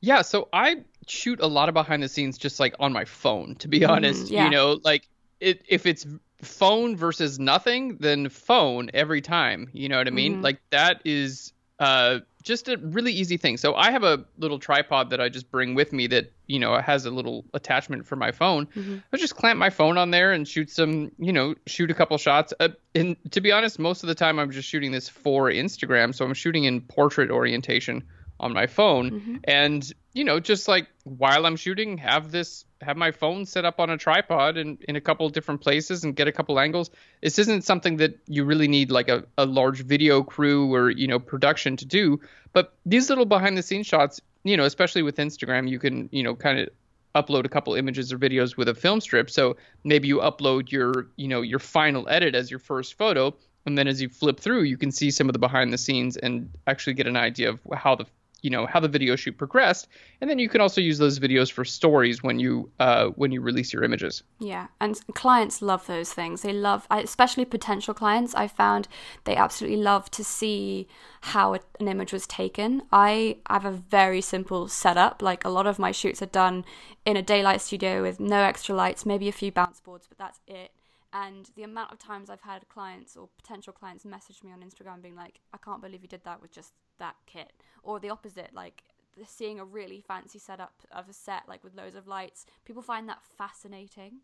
Yeah, 0.00 0.22
so 0.22 0.48
I 0.52 0.84
shoot 1.06 1.40
a 1.40 1.46
lot 1.46 1.68
of 1.68 1.74
behind 1.74 2.02
the 2.02 2.08
scenes 2.08 2.38
just 2.38 2.58
like 2.58 2.74
on 2.80 2.92
my 2.92 3.04
phone, 3.04 3.54
to 3.56 3.68
be 3.68 3.80
mm, 3.80 3.88
honest. 3.88 4.26
Mm, 4.26 4.30
yeah. 4.30 4.44
You 4.44 4.50
know, 4.50 4.80
like 4.82 5.06
it, 5.40 5.62
if 5.68 5.84
it's 5.84 6.06
phone 6.42 6.96
versus 6.96 7.38
nothing, 7.38 7.96
then 7.98 8.28
phone 8.28 8.90
every 8.94 9.20
time. 9.20 9.68
You 9.72 9.88
know 9.88 9.98
what 9.98 10.06
I 10.06 10.10
mean? 10.10 10.34
Mm-hmm. 10.34 10.42
Like 10.42 10.60
that 10.70 11.02
is 11.04 11.52
uh, 11.78 12.20
just 12.42 12.68
a 12.68 12.76
really 12.76 13.12
easy 13.12 13.36
thing. 13.36 13.56
So 13.56 13.74
I 13.74 13.90
have 13.90 14.04
a 14.04 14.24
little 14.38 14.58
tripod 14.58 15.10
that 15.10 15.20
I 15.20 15.28
just 15.28 15.50
bring 15.50 15.74
with 15.74 15.92
me 15.92 16.06
that 16.08 16.32
you 16.46 16.58
know 16.58 16.76
has 16.78 17.06
a 17.06 17.10
little 17.10 17.44
attachment 17.54 18.06
for 18.06 18.16
my 18.16 18.32
phone. 18.32 18.66
Mm-hmm. 18.66 18.98
I 19.12 19.16
just 19.16 19.36
clamp 19.36 19.58
my 19.58 19.70
phone 19.70 19.98
on 19.98 20.10
there 20.10 20.32
and 20.32 20.46
shoot 20.46 20.70
some, 20.70 21.10
you 21.18 21.32
know, 21.32 21.54
shoot 21.66 21.90
a 21.90 21.94
couple 21.94 22.16
shots. 22.18 22.52
Uh, 22.60 22.68
and 22.94 23.16
to 23.32 23.40
be 23.40 23.52
honest, 23.52 23.78
most 23.78 24.02
of 24.02 24.08
the 24.08 24.14
time 24.14 24.38
I'm 24.38 24.50
just 24.50 24.68
shooting 24.68 24.92
this 24.92 25.08
for 25.08 25.50
Instagram, 25.50 26.14
so 26.14 26.24
I'm 26.24 26.34
shooting 26.34 26.64
in 26.64 26.80
portrait 26.80 27.30
orientation 27.30 28.04
on 28.40 28.52
my 28.52 28.66
phone, 28.66 29.10
mm-hmm. 29.10 29.36
and 29.44 29.92
you 30.12 30.24
know, 30.24 30.40
just 30.40 30.66
like 30.66 30.88
while 31.04 31.46
I'm 31.46 31.56
shooting, 31.56 31.98
have 31.98 32.32
this 32.32 32.64
have 32.80 32.96
my 32.96 33.12
phone 33.12 33.44
set 33.44 33.64
up 33.64 33.78
on 33.78 33.90
a 33.90 33.98
tripod 33.98 34.56
and 34.56 34.82
in 34.88 34.96
a 34.96 35.00
couple 35.00 35.28
different 35.28 35.60
places 35.60 36.02
and 36.02 36.16
get 36.16 36.26
a 36.26 36.32
couple 36.32 36.58
angles. 36.58 36.90
This 37.22 37.38
isn't 37.38 37.64
something 37.64 37.98
that 37.98 38.18
you 38.26 38.44
really 38.44 38.68
need 38.68 38.90
like 38.90 39.08
a, 39.08 39.24
a 39.36 39.46
large 39.46 39.82
video 39.82 40.22
crew 40.22 40.74
or 40.74 40.90
you 40.90 41.06
know 41.06 41.18
production 41.18 41.76
to 41.76 41.84
do. 41.84 42.20
But 42.52 42.74
these 42.84 43.08
little 43.08 43.26
behind 43.26 43.56
the 43.56 43.62
scenes 43.62 43.86
shots, 43.86 44.20
you 44.42 44.56
know, 44.56 44.64
especially 44.64 45.02
with 45.02 45.16
Instagram, 45.16 45.68
you 45.68 45.78
can 45.78 46.08
you 46.10 46.22
know 46.22 46.34
kind 46.34 46.58
of 46.58 46.70
upload 47.14 47.44
a 47.44 47.48
couple 47.48 47.74
images 47.74 48.12
or 48.12 48.18
videos 48.18 48.56
with 48.56 48.68
a 48.68 48.74
film 48.74 49.00
strip. 49.00 49.30
So 49.30 49.56
maybe 49.84 50.08
you 50.08 50.18
upload 50.18 50.72
your 50.72 51.08
you 51.16 51.28
know 51.28 51.42
your 51.42 51.58
final 51.60 52.08
edit 52.08 52.34
as 52.34 52.50
your 52.50 52.60
first 52.60 52.94
photo. 52.94 53.34
And 53.66 53.76
then 53.76 53.88
as 53.88 54.00
you 54.00 54.08
flip 54.08 54.40
through, 54.40 54.62
you 54.62 54.78
can 54.78 54.90
see 54.90 55.10
some 55.10 55.28
of 55.28 55.34
the 55.34 55.38
behind 55.38 55.70
the 55.70 55.78
scenes 55.78 56.16
and 56.16 56.50
actually 56.66 56.94
get 56.94 57.06
an 57.06 57.16
idea 57.16 57.50
of 57.50 57.60
how 57.74 57.94
the 57.94 58.06
you 58.42 58.50
know 58.50 58.66
how 58.66 58.80
the 58.80 58.88
video 58.88 59.16
shoot 59.16 59.36
progressed. 59.36 59.88
And 60.20 60.28
then 60.28 60.38
you 60.38 60.48
can 60.48 60.60
also 60.60 60.80
use 60.80 60.98
those 60.98 61.18
videos 61.18 61.50
for 61.50 61.64
stories 61.64 62.22
when 62.22 62.38
you 62.38 62.70
uh, 62.80 63.06
when 63.16 63.32
you 63.32 63.40
release 63.40 63.72
your 63.72 63.84
images. 63.84 64.22
Yeah 64.38 64.68
and 64.80 65.00
clients 65.14 65.62
love 65.62 65.86
those 65.86 66.12
things. 66.12 66.42
They 66.42 66.52
love 66.52 66.86
especially 66.90 67.44
potential 67.44 67.94
clients 67.94 68.34
i 68.34 68.46
found 68.46 68.88
they 69.24 69.36
absolutely 69.36 69.82
love 69.82 70.10
to 70.10 70.24
see 70.24 70.88
how 71.22 71.54
an 71.54 71.88
image 71.88 72.12
was 72.12 72.26
taken. 72.26 72.82
I 72.92 73.38
have 73.48 73.64
a 73.64 73.70
very 73.70 74.20
simple 74.20 74.68
setup. 74.68 75.22
Like 75.22 75.44
a 75.44 75.50
lot 75.50 75.66
of 75.66 75.78
my 75.78 75.92
shoots 75.92 76.22
are 76.22 76.26
done 76.26 76.64
in 77.04 77.16
a 77.16 77.22
daylight 77.22 77.60
studio 77.60 78.02
with 78.02 78.20
no 78.20 78.42
extra 78.42 78.74
lights 78.74 79.06
maybe 79.06 79.28
a 79.28 79.32
few 79.32 79.50
bounce 79.50 79.80
boards 79.80 80.06
but 80.06 80.18
that's 80.18 80.40
it 80.46 80.70
and 81.12 81.50
the 81.56 81.62
amount 81.62 81.92
of 81.92 81.98
times 81.98 82.30
I've 82.30 82.40
had 82.40 82.68
clients 82.68 83.16
or 83.16 83.28
potential 83.36 83.72
clients 83.72 84.04
message 84.04 84.42
me 84.44 84.52
on 84.52 84.60
Instagram 84.60 85.02
being 85.02 85.16
like, 85.16 85.40
I 85.52 85.58
can't 85.58 85.82
believe 85.82 86.02
you 86.02 86.08
did 86.08 86.24
that 86.24 86.40
with 86.40 86.52
just 86.52 86.72
that 86.98 87.16
kit. 87.26 87.52
Or 87.82 87.98
the 87.98 88.10
opposite, 88.10 88.50
like 88.52 88.82
seeing 89.26 89.58
a 89.58 89.64
really 89.64 90.00
fancy 90.00 90.38
setup 90.38 90.72
of 90.92 91.08
a 91.08 91.12
set, 91.12 91.42
like 91.48 91.64
with 91.64 91.74
loads 91.74 91.96
of 91.96 92.06
lights. 92.06 92.46
People 92.64 92.82
find 92.82 93.08
that 93.08 93.18
fascinating. 93.36 94.20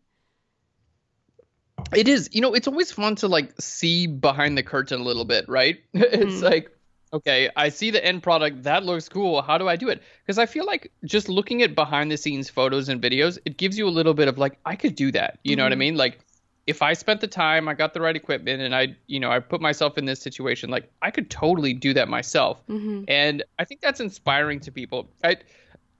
It 1.95 2.07
is. 2.07 2.29
You 2.31 2.41
know, 2.41 2.53
it's 2.53 2.67
always 2.67 2.91
fun 2.91 3.15
to 3.17 3.27
like 3.27 3.53
see 3.59 4.07
behind 4.07 4.57
the 4.57 4.63
curtain 4.63 5.01
a 5.01 5.03
little 5.03 5.25
bit, 5.25 5.47
right? 5.47 5.77
it's 5.93 6.35
mm. 6.35 6.41
like, 6.41 6.71
okay, 7.13 7.49
I 7.55 7.69
see 7.69 7.91
the 7.91 8.03
end 8.03 8.23
product. 8.23 8.63
That 8.63 8.83
looks 8.83 9.09
cool. 9.09 9.41
How 9.41 9.57
do 9.57 9.67
I 9.67 9.75
do 9.75 9.89
it? 9.89 10.01
Because 10.25 10.37
I 10.37 10.45
feel 10.45 10.65
like 10.65 10.91
just 11.05 11.29
looking 11.29 11.61
at 11.63 11.75
behind 11.75 12.11
the 12.11 12.17
scenes 12.17 12.49
photos 12.49 12.89
and 12.89 13.01
videos, 13.01 13.37
it 13.45 13.57
gives 13.57 13.77
you 13.77 13.87
a 13.87 13.91
little 13.91 14.13
bit 14.13 14.27
of 14.27 14.37
like, 14.37 14.57
I 14.65 14.75
could 14.75 14.95
do 14.95 15.11
that. 15.11 15.39
You 15.43 15.51
mm-hmm. 15.51 15.57
know 15.57 15.63
what 15.65 15.71
I 15.71 15.75
mm-hmm. 15.75 15.79
mean? 15.79 15.97
Like, 15.97 16.19
if 16.67 16.81
I 16.81 16.93
spent 16.93 17.21
the 17.21 17.27
time, 17.27 17.69
I 17.69 17.73
got 17.73 17.93
the 17.93 18.01
right 18.01 18.15
equipment, 18.15 18.61
and 18.61 18.75
I, 18.75 18.95
you 19.07 19.21
know, 19.21 19.31
I 19.31 19.39
put 19.39 19.61
myself 19.61 19.97
in 19.97 20.03
this 20.03 20.19
situation, 20.19 20.69
like 20.69 20.91
I 21.01 21.09
could 21.09 21.29
totally 21.29 21.73
do 21.73 21.93
that 21.93 22.09
myself. 22.09 22.61
Mm-hmm. 22.67 23.05
And 23.07 23.43
I 23.57 23.63
think 23.63 23.79
that's 23.79 24.01
inspiring 24.01 24.59
to 24.59 24.71
people. 24.71 25.07
I, 25.23 25.37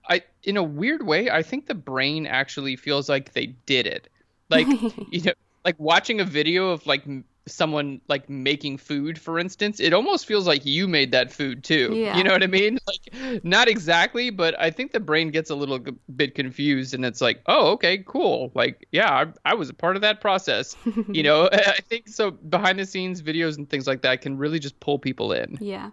I, 0.09 0.21
in 0.43 0.57
a 0.57 0.63
weird 0.63 1.07
way, 1.07 1.29
I 1.29 1.41
think 1.41 1.67
the 1.67 1.75
brain 1.75 2.27
actually 2.27 2.75
feels 2.75 3.07
like 3.07 3.31
they 3.31 3.47
did 3.65 3.87
it. 3.87 4.09
Like, 4.49 4.67
you 5.11 5.21
know, 5.21 5.33
like 5.63 5.79
watching 5.79 6.19
a 6.19 6.25
video 6.25 6.69
of 6.69 6.85
like 6.85 7.03
someone 7.47 7.99
like 8.07 8.29
making 8.29 8.77
food 8.77 9.17
for 9.19 9.39
instance 9.39 9.79
it 9.79 9.93
almost 9.93 10.25
feels 10.25 10.45
like 10.47 10.65
you 10.65 10.87
made 10.87 11.11
that 11.11 11.31
food 11.31 11.63
too. 11.63 11.93
Yeah. 11.93 12.17
you 12.17 12.23
know 12.23 12.31
what 12.31 12.43
i 12.43 12.47
mean? 12.47 12.77
Like 12.87 13.43
not 13.43 13.67
exactly 13.67 14.29
but 14.29 14.59
i 14.59 14.69
think 14.69 14.91
the 14.91 14.99
brain 14.99 15.31
gets 15.31 15.49
a 15.49 15.55
little 15.55 15.79
bit 16.15 16.35
confused 16.35 16.93
and 16.93 17.05
it's 17.05 17.21
like 17.21 17.41
oh 17.47 17.71
okay 17.71 18.03
cool. 18.05 18.51
Like 18.53 18.87
yeah 18.91 19.11
i, 19.45 19.51
I 19.51 19.53
was 19.53 19.69
a 19.69 19.73
part 19.73 19.95
of 19.95 20.01
that 20.01 20.21
process. 20.21 20.75
You 21.07 21.23
know 21.23 21.49
i 21.53 21.79
think 21.89 22.09
so 22.09 22.31
behind 22.31 22.79
the 22.79 22.85
scenes 22.85 23.21
videos 23.21 23.57
and 23.57 23.69
things 23.69 23.87
like 23.87 24.01
that 24.01 24.21
can 24.21 24.37
really 24.37 24.59
just 24.59 24.79
pull 24.79 24.99
people 24.99 25.31
in. 25.31 25.57
Yeah. 25.61 25.91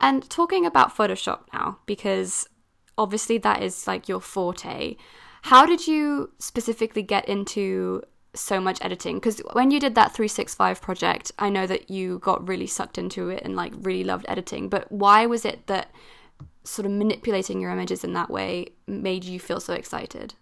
And 0.00 0.28
talking 0.28 0.66
about 0.66 0.96
Photoshop 0.96 1.40
now, 1.52 1.78
because 1.86 2.48
obviously 2.98 3.38
that 3.38 3.62
is 3.62 3.86
like 3.86 4.08
your 4.08 4.20
forte, 4.20 4.96
how 5.42 5.64
did 5.64 5.86
you 5.86 6.30
specifically 6.38 7.02
get 7.02 7.28
into 7.28 8.02
so 8.34 8.60
much 8.60 8.78
editing? 8.80 9.16
Because 9.16 9.40
when 9.52 9.70
you 9.70 9.80
did 9.80 9.94
that 9.94 10.14
365 10.14 10.80
project, 10.80 11.32
I 11.38 11.48
know 11.48 11.66
that 11.66 11.90
you 11.90 12.18
got 12.18 12.46
really 12.46 12.66
sucked 12.66 12.98
into 12.98 13.28
it 13.28 13.42
and 13.44 13.56
like 13.56 13.72
really 13.76 14.04
loved 14.04 14.26
editing, 14.28 14.68
but 14.68 14.90
why 14.90 15.26
was 15.26 15.44
it 15.44 15.66
that 15.66 15.90
sort 16.64 16.86
of 16.86 16.92
manipulating 16.92 17.60
your 17.60 17.70
images 17.70 18.04
in 18.04 18.12
that 18.14 18.30
way 18.30 18.66
made 18.86 19.24
you 19.24 19.40
feel 19.40 19.60
so 19.60 19.74
excited? 19.74 20.34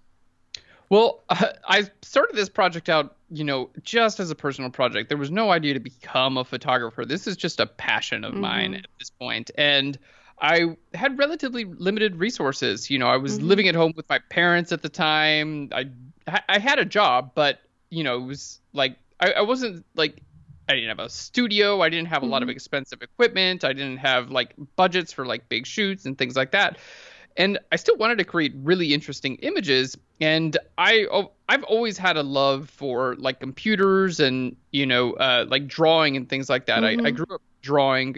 Well, 0.89 1.23
I 1.31 1.89
started 2.03 2.37
this 2.37 2.49
project 2.49 2.89
out, 2.89 3.17
you 3.31 3.45
know, 3.45 3.71
just 3.83 4.21
as 4.21 4.31
a 4.31 4.35
personal 4.35 4.71
project. 4.71 5.09
There 5.09 5.19
was 5.19 5.31
no 5.31 5.51
idea 5.51 5.75
to 5.75 5.81
become 5.81 6.37
a 6.37 6.45
photographer. 6.45 7.05
This 7.05 7.27
is 7.27 7.37
just 7.37 7.61
a 7.61 7.67
passion 7.67 8.25
of 8.25 8.35
mine 8.35 8.73
mm-hmm. 8.73 8.81
at 8.81 8.87
this 8.99 9.11
point. 9.11 9.51
And 9.57 9.99
I 10.41 10.77
had 10.95 11.19
relatively 11.19 11.65
limited 11.65 12.17
resources. 12.17 12.91
You 12.91 12.99
know, 12.99 13.07
I 13.09 13.17
was 13.17 13.39
mm-hmm. 13.39 13.47
living 13.47 13.69
at 13.69 13.75
home 13.75 13.93
with 13.97 14.09
my 14.09 14.19
parents 14.31 14.73
at 14.73 14.83
the 14.83 14.89
time. 14.89 15.71
I 15.73 15.91
I 16.49 16.59
had 16.59 16.79
a 16.79 16.85
job, 16.85 17.33
but 17.35 17.61
you 17.91 18.05
know, 18.05 18.17
it 18.17 18.27
was 18.27 18.61
like 18.73 18.97
I, 19.19 19.33
I 19.33 19.41
wasn't 19.43 19.85
like 19.95 20.23
I 20.69 20.75
didn't 20.75 20.89
have 20.89 21.01
a 21.01 21.11
studio. 21.11 21.83
I 21.83 21.89
didn't 21.89 22.09
have 22.09 22.23
a 22.23 22.27
lot 22.27 22.43
of 22.43 22.49
expensive 22.49 23.03
equipment. 23.03 23.65
I 23.65 23.73
didn't 23.73 23.99
have 23.99 24.31
like 24.31 24.55
budgets 24.77 25.13
for 25.13 25.27
like 25.27 25.49
big 25.49 25.67
shoots 25.67 26.07
and 26.07 26.17
things 26.17 26.37
like 26.37 26.53
that. 26.53 26.79
And 27.37 27.59
I 27.73 27.77
still 27.77 27.97
wanted 27.97 28.19
to 28.19 28.25
create 28.25 28.53
really 28.57 28.95
interesting 28.95 29.37
images. 29.37 29.97
And 30.21 30.57
I 30.79 31.07
oh, 31.11 31.33
I've 31.49 31.65
always 31.65 31.99
had 31.99 32.17
a 32.17 32.23
love 32.23 32.71
for 32.71 33.17
like 33.17 33.41
computers 33.41 34.21
and 34.21 34.57
you 34.71 34.87
know 34.87 35.13
uh, 35.15 35.47
like 35.49 35.67
drawing 35.67 36.17
and 36.17 36.29
things 36.29 36.49
like 36.49 36.67
that. 36.67 36.85
I, 36.85 36.97
I 37.05 37.11
grew 37.11 37.27
up 37.33 37.43
drawing 37.63 38.17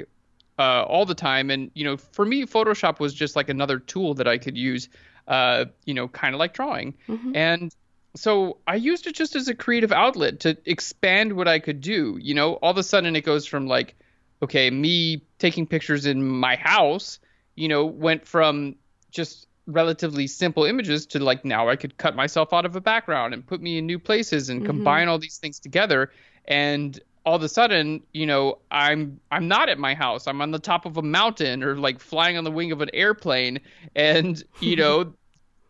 uh, 0.58 0.82
all 0.82 1.06
the 1.06 1.14
time, 1.14 1.50
and 1.50 1.70
you 1.74 1.84
know 1.84 1.96
for 1.96 2.24
me 2.24 2.44
Photoshop 2.44 3.00
was 3.00 3.14
just 3.14 3.34
like 3.36 3.48
another 3.48 3.78
tool 3.78 4.14
that 4.14 4.28
I 4.28 4.38
could 4.38 4.56
use. 4.56 4.88
Uh, 5.28 5.66
you 5.86 5.94
know, 5.94 6.08
kind 6.08 6.34
of 6.34 6.40
like 6.40 6.52
drawing. 6.52 6.94
And 7.34 7.72
so 8.14 8.58
I 8.66 8.76
used 8.76 9.06
it 9.06 9.14
just 9.14 9.36
as 9.36 9.48
a 9.48 9.54
creative 9.54 9.92
outlet 9.92 10.40
to 10.40 10.56
expand 10.66 11.32
what 11.34 11.48
I 11.48 11.58
could 11.58 11.80
do. 11.80 12.18
You 12.20 12.34
know, 12.34 12.54
all 12.54 12.70
of 12.70 12.76
a 12.76 12.82
sudden 12.82 13.16
it 13.16 13.22
goes 13.22 13.46
from 13.46 13.66
like, 13.66 13.94
okay, 14.42 14.70
me 14.70 15.22
taking 15.38 15.66
pictures 15.66 16.04
in 16.04 16.22
my 16.26 16.56
house, 16.56 17.18
you 17.54 17.68
know, 17.68 17.86
went 17.86 18.26
from 18.26 18.76
just 19.10 19.46
relatively 19.66 20.26
simple 20.26 20.64
images 20.64 21.06
to 21.06 21.20
like 21.20 21.44
now 21.44 21.68
I 21.68 21.76
could 21.76 21.96
cut 21.96 22.16
myself 22.16 22.52
out 22.52 22.66
of 22.66 22.74
a 22.76 22.80
background 22.80 23.32
and 23.32 23.46
put 23.46 23.62
me 23.62 23.78
in 23.78 23.86
new 23.86 23.98
places 23.98 24.48
and 24.48 24.60
mm-hmm. 24.60 24.66
combine 24.66 25.08
all 25.08 25.18
these 25.18 25.38
things 25.38 25.60
together. 25.60 26.10
And 26.44 26.98
all 27.24 27.36
of 27.36 27.42
a 27.42 27.48
sudden, 27.48 28.02
you 28.12 28.26
know, 28.26 28.58
I'm 28.70 29.20
I'm 29.30 29.48
not 29.48 29.68
at 29.68 29.78
my 29.78 29.94
house. 29.94 30.26
I'm 30.26 30.42
on 30.42 30.50
the 30.50 30.58
top 30.58 30.84
of 30.84 30.96
a 30.96 31.02
mountain 31.02 31.62
or 31.62 31.76
like 31.76 32.00
flying 32.00 32.36
on 32.36 32.44
the 32.44 32.50
wing 32.50 32.72
of 32.72 32.80
an 32.80 32.90
airplane 32.92 33.60
and, 33.94 34.42
you 34.60 34.76
know, 34.82 35.14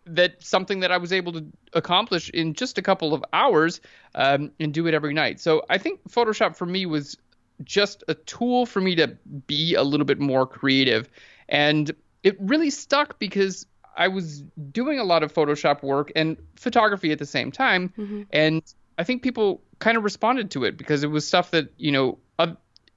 that's 0.05 0.49
something 0.49 0.81
that 0.81 0.91
I 0.91 0.99
was 0.99 1.13
able 1.13 1.33
to 1.33 1.47
accomplish 1.73 2.31
in 2.31 2.55
just 2.55 2.79
a 2.79 2.83
couple 2.83 3.15
of 3.15 3.25
hours 3.33 3.81
um, 4.15 4.51
and 4.59 4.75
do 4.75 4.87
it 4.87 4.95
every 4.95 5.15
night. 5.15 5.41
So 5.41 5.63
I 5.71 5.79
think 5.79 6.01
Photoshop 6.09 6.57
for 6.57 6.67
me 6.67 6.87
was 6.87 7.17
just 7.63 8.03
a 8.09 8.15
tool 8.15 8.67
for 8.67 8.81
me 8.81 8.97
to 8.97 9.17
be 9.47 9.75
a 9.75 9.83
little 9.83 10.07
bit 10.07 10.19
more 10.19 10.47
creative. 10.47 11.09
And 11.49 11.91
it 12.23 12.37
really 12.41 12.71
stuck 12.71 13.19
because 13.19 13.67
I 13.97 14.09
was 14.09 14.43
doing 14.73 14.99
a 14.99 15.05
lot 15.05 15.23
of 15.23 15.33
Photoshop 15.33 15.83
work 15.83 16.11
and 16.17 16.37
photography 16.57 17.13
at 17.13 17.19
the 17.19 17.27
same 17.27 17.53
time. 17.53 17.93
And 18.33 18.63
I 18.99 19.05
think 19.05 19.23
people 19.23 19.63
kind 19.79 19.97
of 19.97 20.05
responded 20.05 20.51
to 20.53 20.65
it 20.65 20.77
because 20.77 21.05
it 21.05 21.09
was 21.09 21.27
stuff 21.27 21.51
that, 21.53 21.73
you 21.77 21.93
know, 21.93 22.19
uh, 22.39 22.55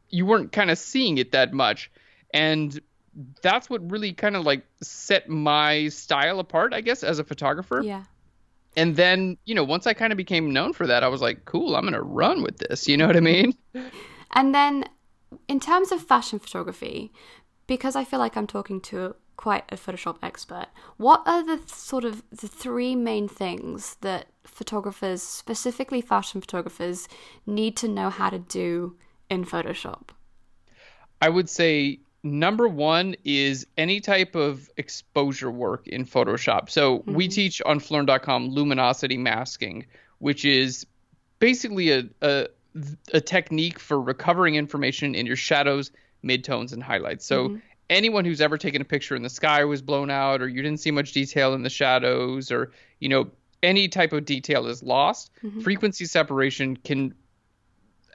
you 0.09 0.25
weren't 0.25 0.51
kind 0.51 0.71
of 0.71 0.77
seeing 0.77 1.17
it 1.17 1.33
that 1.33 1.53
much. 1.53 1.91
And 2.33 2.79
that's 3.41 3.69
what 3.69 3.89
really 3.89 4.13
kind 4.13 4.35
of 4.35 4.45
like 4.45 4.65
set 4.81 5.29
my 5.29 5.87
style 5.89 6.39
apart, 6.39 6.73
I 6.73 6.81
guess, 6.81 7.03
as 7.03 7.19
a 7.19 7.23
photographer. 7.23 7.81
Yeah. 7.81 8.03
And 8.77 8.95
then, 8.95 9.37
you 9.45 9.55
know, 9.55 9.63
once 9.63 9.87
I 9.87 9.93
kind 9.93 10.11
of 10.11 10.17
became 10.17 10.51
known 10.51 10.73
for 10.73 10.85
that, 10.87 11.03
I 11.03 11.07
was 11.07 11.21
like, 11.21 11.45
cool, 11.45 11.75
I'm 11.75 11.83
going 11.83 11.93
to 11.93 12.01
run 12.01 12.43
with 12.43 12.57
this. 12.57 12.87
You 12.87 12.97
know 12.97 13.07
what 13.07 13.17
I 13.17 13.21
mean? 13.21 13.55
And 14.35 14.53
then, 14.53 14.83
in 15.47 15.61
terms 15.61 15.93
of 15.93 16.01
fashion 16.01 16.39
photography, 16.39 17.13
because 17.67 17.95
I 17.95 18.03
feel 18.03 18.19
like 18.19 18.35
I'm 18.35 18.47
talking 18.47 18.81
to 18.81 19.15
quite 19.37 19.63
a 19.69 19.77
Photoshop 19.77 20.17
expert, 20.21 20.67
what 20.97 21.23
are 21.25 21.41
the 21.41 21.61
sort 21.67 22.03
of 22.03 22.21
the 22.31 22.47
three 22.47 22.95
main 22.95 23.29
things 23.29 23.95
that 24.01 24.27
photographers, 24.43 25.21
specifically 25.21 26.01
fashion 26.01 26.41
photographers, 26.41 27.07
need 27.45 27.77
to 27.77 27.87
know 27.87 28.09
how 28.09 28.29
to 28.29 28.39
do 28.39 28.97
in 29.29 29.45
Photoshop? 29.45 30.09
I 31.21 31.29
would 31.29 31.49
say 31.49 31.99
number 32.25 32.67
one 32.67 33.15
is 33.23 33.67
any 33.77 34.01
type 34.01 34.35
of 34.35 34.69
exposure 34.75 35.51
work 35.51 35.87
in 35.87 36.05
Photoshop. 36.05 36.69
So 36.69 37.03
we 37.05 37.25
mm-hmm. 37.25 37.31
teach 37.31 37.61
on 37.65 37.79
Phlearn.com 37.79 38.49
luminosity 38.49 39.17
masking, 39.17 39.85
which 40.17 40.43
is 40.43 40.85
basically 41.39 41.91
a, 41.91 42.03
a 42.21 42.47
a 43.13 43.21
technique 43.21 43.79
for 43.79 44.01
recovering 44.01 44.55
information 44.55 45.15
in 45.15 45.25
your 45.25 45.37
shadows, 45.37 45.91
midtones, 46.23 46.73
and 46.73 46.83
highlights. 46.83 47.25
So 47.25 47.49
mm-hmm. 47.49 47.57
anyone 47.89 48.25
who's 48.25 48.41
ever 48.41 48.57
taken 48.57 48.81
a 48.81 48.85
picture 48.85 49.15
and 49.15 49.23
the 49.23 49.29
sky 49.29 49.63
was 49.63 49.81
blown 49.81 50.09
out, 50.09 50.41
or 50.41 50.47
you 50.49 50.61
didn't 50.61 50.81
see 50.81 50.91
much 50.91 51.13
detail 51.13 51.53
in 51.53 51.63
the 51.63 51.69
shadows, 51.69 52.51
or 52.51 52.71
you 52.99 53.07
know 53.07 53.29
any 53.63 53.87
type 53.87 54.13
of 54.13 54.25
detail 54.25 54.67
is 54.67 54.83
lost, 54.83 55.31
mm-hmm. 55.43 55.61
frequency 55.61 56.05
separation 56.05 56.75
can 56.75 57.13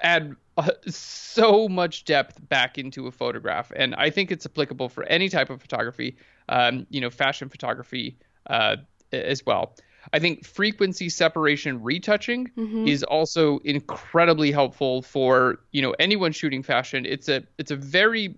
add 0.03 0.35
uh, 0.57 0.71
so 0.89 1.69
much 1.69 2.05
depth 2.05 2.39
back 2.49 2.79
into 2.79 3.07
a 3.07 3.11
photograph. 3.11 3.73
And 3.75 3.95
i 3.95 4.11
think 4.11 4.31
it's 4.31 4.47
applicable 4.47 4.89
for 4.89 5.05
any 5.05 5.29
type 5.29 5.51
of 5.51 5.61
photography 5.61 6.17
um, 6.51 6.87
you 6.91 7.01
know 7.01 7.11
fashion 7.11 7.49
photography 7.49 8.19
uh, 8.49 8.77
as 9.13 9.47
well. 9.47 9.75
I 10.13 10.19
think 10.19 10.47
frequency 10.47 11.09
separation 11.09 11.83
retouching 11.83 12.51
is 12.87 13.03
also 13.03 13.59
incredibly 13.59 14.51
helpful 14.51 15.03
for 15.03 15.61
you 15.73 15.83
know 15.83 15.95
anyone 15.99 16.33
shooting 16.33 16.63
fashion. 16.63 17.07
It's 17.07 17.29
a 17.29 17.45
it's 17.59 17.71
a 17.71 17.77
very 17.77 18.35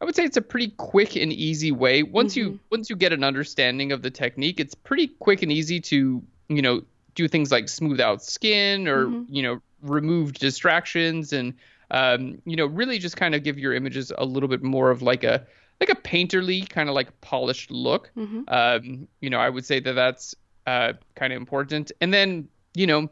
I 0.00 0.04
would 0.06 0.16
say 0.16 0.24
it's 0.24 0.38
a 0.38 0.42
pretty 0.42 0.68
quick 0.68 1.16
and 1.16 1.32
easy 1.32 1.72
way. 1.72 2.02
Once 2.02 2.36
you 2.36 2.58
once 2.70 2.88
you 2.88 2.96
get 2.96 3.12
an 3.12 3.22
understanding 3.22 3.92
of 3.92 4.02
the 4.02 4.10
technique, 4.10 4.60
it's 4.60 4.74
pretty 4.74 5.08
quick 5.08 5.42
and 5.42 5.52
easy 5.52 5.80
to 5.80 6.22
you 6.48 6.62
know 6.62 6.82
do 7.14 7.28
things 7.28 7.50
like 7.50 7.68
smooth 7.68 8.00
out 8.00 8.22
skin 8.22 8.88
or 8.88 9.08
you 9.28 9.42
know 9.42 9.60
remove 9.82 10.32
distractions 10.34 11.32
and 11.32 11.54
um, 11.90 12.40
you 12.44 12.56
know 12.56 12.66
really 12.66 12.98
just 12.98 13.16
kind 13.16 13.34
of 13.34 13.42
give 13.42 13.58
your 13.58 13.74
images 13.74 14.12
a 14.18 14.24
little 14.24 14.48
bit 14.48 14.62
more 14.62 14.90
of 14.90 15.02
like 15.02 15.24
a 15.24 15.46
like 15.80 15.88
a 15.88 15.96
painterly 15.96 16.68
kind 16.68 16.88
of 16.88 16.94
like 16.94 17.20
polished 17.22 17.70
look. 17.70 18.10
Um, 18.48 19.08
you 19.20 19.30
know, 19.30 19.38
I 19.38 19.48
would 19.48 19.64
say 19.64 19.80
that 19.80 19.94
that's 19.94 20.34
uh, 20.66 20.92
kind 21.14 21.32
of 21.32 21.38
important. 21.38 21.90
And 22.00 22.12
then 22.12 22.48
you 22.74 22.86
know, 22.86 23.10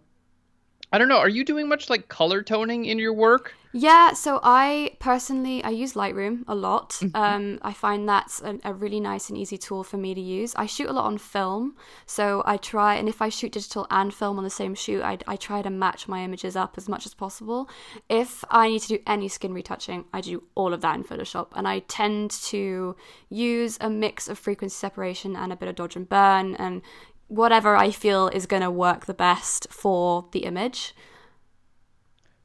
I 0.92 0.98
don't 0.98 1.09
know. 1.09 1.18
Are 1.18 1.29
you 1.29 1.44
doing 1.44 1.68
much 1.68 1.90
like 1.90 2.09
color 2.09 2.42
toning 2.42 2.87
in 2.87 2.98
your 2.98 3.12
work? 3.12 3.55
Yeah, 3.72 4.14
so 4.14 4.40
I 4.42 4.92
personally 4.98 5.62
I 5.62 5.68
use 5.68 5.92
Lightroom 5.92 6.44
a 6.48 6.55
lot. 6.55 6.98
Um, 7.14 7.59
I 7.62 7.72
find 7.72 8.09
that's 8.09 8.40
a, 8.40 8.59
a 8.64 8.72
really 8.72 9.01
nice 9.01 9.29
and 9.29 9.37
easy 9.37 9.59
tool 9.59 9.85
for 9.85 9.98
me 9.98 10.14
to 10.14 10.20
use. 10.20 10.55
I 10.57 10.66
shoot 10.66 10.88
a 10.88 10.92
lot 10.92 11.05
on 11.05 11.18
film, 11.18 11.77
so 12.07 12.42
I 12.46 12.57
try 12.57 12.94
and 12.94 13.09
if 13.09 13.20
I 13.20 13.29
shoot 13.29 13.53
digital 13.53 13.87
and 13.90 14.14
film 14.14 14.38
on 14.38 14.44
the 14.44 14.51
same 14.51 14.74
shoot, 14.74 15.03
I, 15.03 15.18
I 15.27 15.37
try 15.37 15.62
to 15.62 15.70
match 15.70 16.09
my 16.09 16.22
images 16.22 16.57
up 16.57 16.74
as 16.77 16.88
much 16.88 17.05
as 17.07 17.12
possible. 17.12 17.68
If 18.09 18.44
I 18.51 18.68
need 18.68 18.83
to 18.83 18.88
do 18.88 18.98
any 19.07 19.29
skin 19.29 19.53
retouching, 19.53 20.07
I 20.12 20.22
do 20.22 20.44
all 20.55 20.72
of 20.72 20.81
that 20.81 20.96
in 20.96 21.05
Photoshop, 21.05 21.48
and 21.55 21.68
I 21.68 21.81
tend 21.81 22.31
to 22.31 22.96
use 23.29 23.77
a 23.81 23.90
mix 23.90 24.29
of 24.29 24.38
frequency 24.38 24.74
separation 24.74 25.37
and 25.37 25.53
a 25.53 25.57
bit 25.57 25.68
of 25.68 25.74
dodge 25.74 25.96
and 25.96 26.09
burn 26.09 26.55
and 26.55 26.81
whatever 27.28 27.76
I 27.76 27.90
feel 27.90 28.28
is 28.28 28.46
going 28.46 28.62
to 28.62 28.70
work 28.70 29.06
the 29.06 29.14
best 29.14 29.68
for 29.70 30.26
the 30.32 30.40
image. 30.40 30.94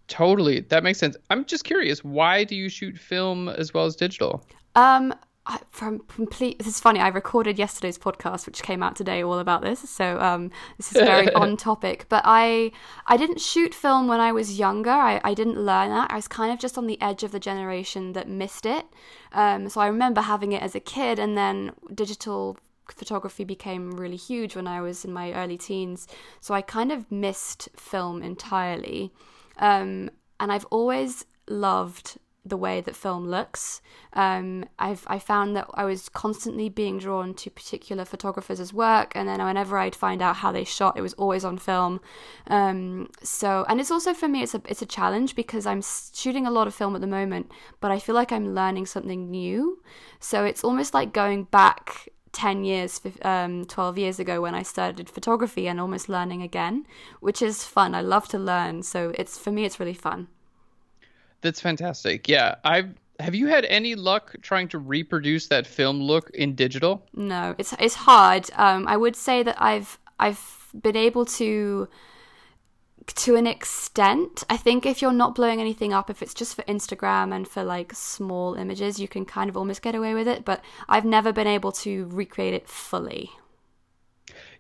Totally, 0.08 0.60
that 0.60 0.84
makes 0.84 1.00
sense. 1.00 1.18
I'm 1.30 1.46
just 1.46 1.64
curious, 1.64 2.04
why 2.04 2.44
do 2.44 2.56
you 2.56 2.70
shoot 2.70 2.98
film 2.98 3.50
as 3.50 3.74
well 3.74 3.86
as 3.86 3.96
digital? 3.96 4.46
Um, 4.76 5.14
I, 5.46 5.60
from 5.72 6.00
complete. 6.08 6.60
This 6.60 6.68
is 6.68 6.80
funny. 6.80 7.00
I 7.00 7.10
recorded 7.10 7.60
yesterday's 7.60 7.98
podcast, 7.98 8.46
which 8.46 8.64
came 8.64 8.82
out 8.82 8.96
today, 8.96 9.24
all 9.24 9.40
about 9.40 9.62
this. 9.62 9.90
So 9.90 10.20
um, 10.20 10.52
this 10.78 10.96
is 10.96 11.02
very 11.02 11.34
on 11.34 11.58
topic. 11.58 12.06
But 12.08 12.24
I 12.26 12.72
I 13.08 13.18
didn't 13.18 13.42
shoot 13.42 13.74
film 13.74 14.08
when 14.08 14.22
I 14.22 14.32
was 14.32 14.58
younger. 14.58 14.92
I, 14.92 15.20
I 15.24 15.34
didn't 15.34 15.58
learn 15.58 15.90
that. 15.90 16.12
I 16.12 16.16
was 16.16 16.30
kind 16.30 16.54
of 16.54 16.60
just 16.60 16.78
on 16.78 16.88
the 16.88 17.02
edge 17.02 17.24
of 17.24 17.32
the 17.32 17.40
generation 17.40 18.14
that 18.14 18.30
missed 18.30 18.66
it. 18.66 18.86
Um, 19.34 19.68
so 19.68 19.82
I 19.82 19.88
remember 19.88 20.22
having 20.22 20.54
it 20.54 20.62
as 20.62 20.76
a 20.76 20.80
kid, 20.80 21.20
and 21.20 21.38
then 21.38 21.72
digital 21.94 22.58
photography 22.92 23.44
became 23.44 23.92
really 23.92 24.18
huge 24.18 24.56
when 24.56 24.68
I 24.68 24.82
was 24.82 25.06
in 25.06 25.14
my 25.14 25.34
early 25.34 25.58
teens. 25.58 26.08
So 26.42 26.54
I 26.54 26.62
kind 26.62 26.92
of 26.92 27.12
missed 27.12 27.70
film 27.76 28.22
entirely. 28.22 29.12
Um, 29.58 30.10
and 30.40 30.52
I've 30.52 30.66
always 30.66 31.26
loved 31.48 32.18
the 32.46 32.58
way 32.58 32.82
that 32.82 32.96
film 32.96 33.28
looks. 33.28 33.82
Um, 34.14 34.66
I've 34.78 35.06
I 35.08 35.18
found 35.18 35.56
that 35.56 35.68
I 35.76 35.86
was 35.86 36.10
constantly 36.10 36.68
being 36.68 37.00
drawn 37.00 37.34
to 37.36 37.50
particular 37.50 38.04
photographers' 38.04 38.74
work, 38.74 39.14
and 39.16 39.30
then 39.30 39.44
whenever 39.44 39.78
I'd 39.78 39.96
find 39.96 40.22
out 40.22 40.38
how 40.38 40.52
they 40.52 40.66
shot, 40.66 40.98
it 40.98 41.02
was 41.02 41.14
always 41.14 41.46
on 41.46 41.58
film. 41.58 42.02
Um, 42.48 43.10
so, 43.22 43.66
and 43.70 43.80
it's 43.80 43.92
also 43.92 44.14
for 44.14 44.28
me, 44.28 44.44
it's 44.44 44.54
a 44.54 44.62
it's 44.68 44.82
a 44.82 44.86
challenge 44.86 45.36
because 45.36 45.66
I'm 45.66 45.82
shooting 45.82 46.46
a 46.46 46.52
lot 46.52 46.68
of 46.68 46.76
film 46.76 46.96
at 46.96 47.02
the 47.02 47.08
moment, 47.08 47.50
but 47.80 47.92
I 47.92 48.00
feel 48.00 48.16
like 48.16 48.32
I'm 48.32 48.54
learning 48.54 48.88
something 48.88 49.32
new. 49.32 49.82
So 50.20 50.44
it's 50.44 50.64
almost 50.64 50.94
like 50.94 51.14
going 51.14 51.46
back 51.46 52.10
10 52.34 52.64
years, 52.64 53.00
um, 53.22 53.66
12 53.66 53.98
years 53.98 54.20
ago 54.20 54.42
when 54.42 54.54
I 54.54 54.64
started 54.64 55.10
photography 55.10 55.68
and 55.68 55.80
almost 55.80 56.10
learning 56.10 56.42
again, 56.42 56.86
which 57.22 57.42
is 57.42 57.64
fun. 57.64 57.96
I 57.96 58.02
love 58.02 58.28
to 58.30 58.38
learn. 58.38 58.84
So 58.84 59.14
it's 59.16 59.38
for 59.38 59.52
me, 59.52 59.64
it's 59.66 59.80
really 59.80 59.94
fun. 59.94 60.28
That's 61.42 61.62
fantastic. 61.62 62.28
Yeah, 62.28 62.56
I've 62.64 62.96
have 63.20 63.36
you 63.36 63.48
had 63.48 63.66
any 63.66 63.96
luck 63.96 64.36
trying 64.42 64.68
to 64.70 64.80
reproduce 64.80 65.48
that 65.48 65.68
film 65.68 66.02
look 66.02 66.30
in 66.32 66.56
digital? 66.56 67.06
No, 67.14 67.56
it's 67.58 67.74
it's 67.80 67.96
hard. 67.96 68.50
Um, 68.56 68.88
I 68.88 68.98
would 68.98 69.16
say 69.16 69.44
that 69.44 69.62
I've 69.62 70.00
I've 70.20 70.70
been 70.82 70.96
able 70.96 71.26
to 71.26 71.88
to 73.08 73.36
an 73.36 73.48
extent. 73.48 74.44
I 74.50 74.58
think 74.58 74.86
if 74.86 75.02
you're 75.02 75.14
not 75.14 75.36
blowing 75.36 75.60
anything 75.60 75.94
up, 75.94 76.10
if 76.10 76.22
it's 76.22 76.34
just 76.34 76.56
for 76.56 76.64
Instagram 76.64 77.34
and 77.34 77.48
for 77.48 77.64
like 77.64 77.94
small 77.94 78.56
images, 78.56 79.00
you 79.00 79.08
can 79.08 79.26
kind 79.26 79.50
of 79.50 79.58
almost 79.58 79.82
get 79.82 79.96
away 79.96 80.14
with 80.14 80.28
it. 80.28 80.46
But 80.46 80.64
I've 80.88 81.06
never 81.06 81.34
been 81.34 81.48
able 81.48 81.72
to 81.74 82.08
recreate 82.12 82.54
it 82.54 82.68
fully. 82.68 83.32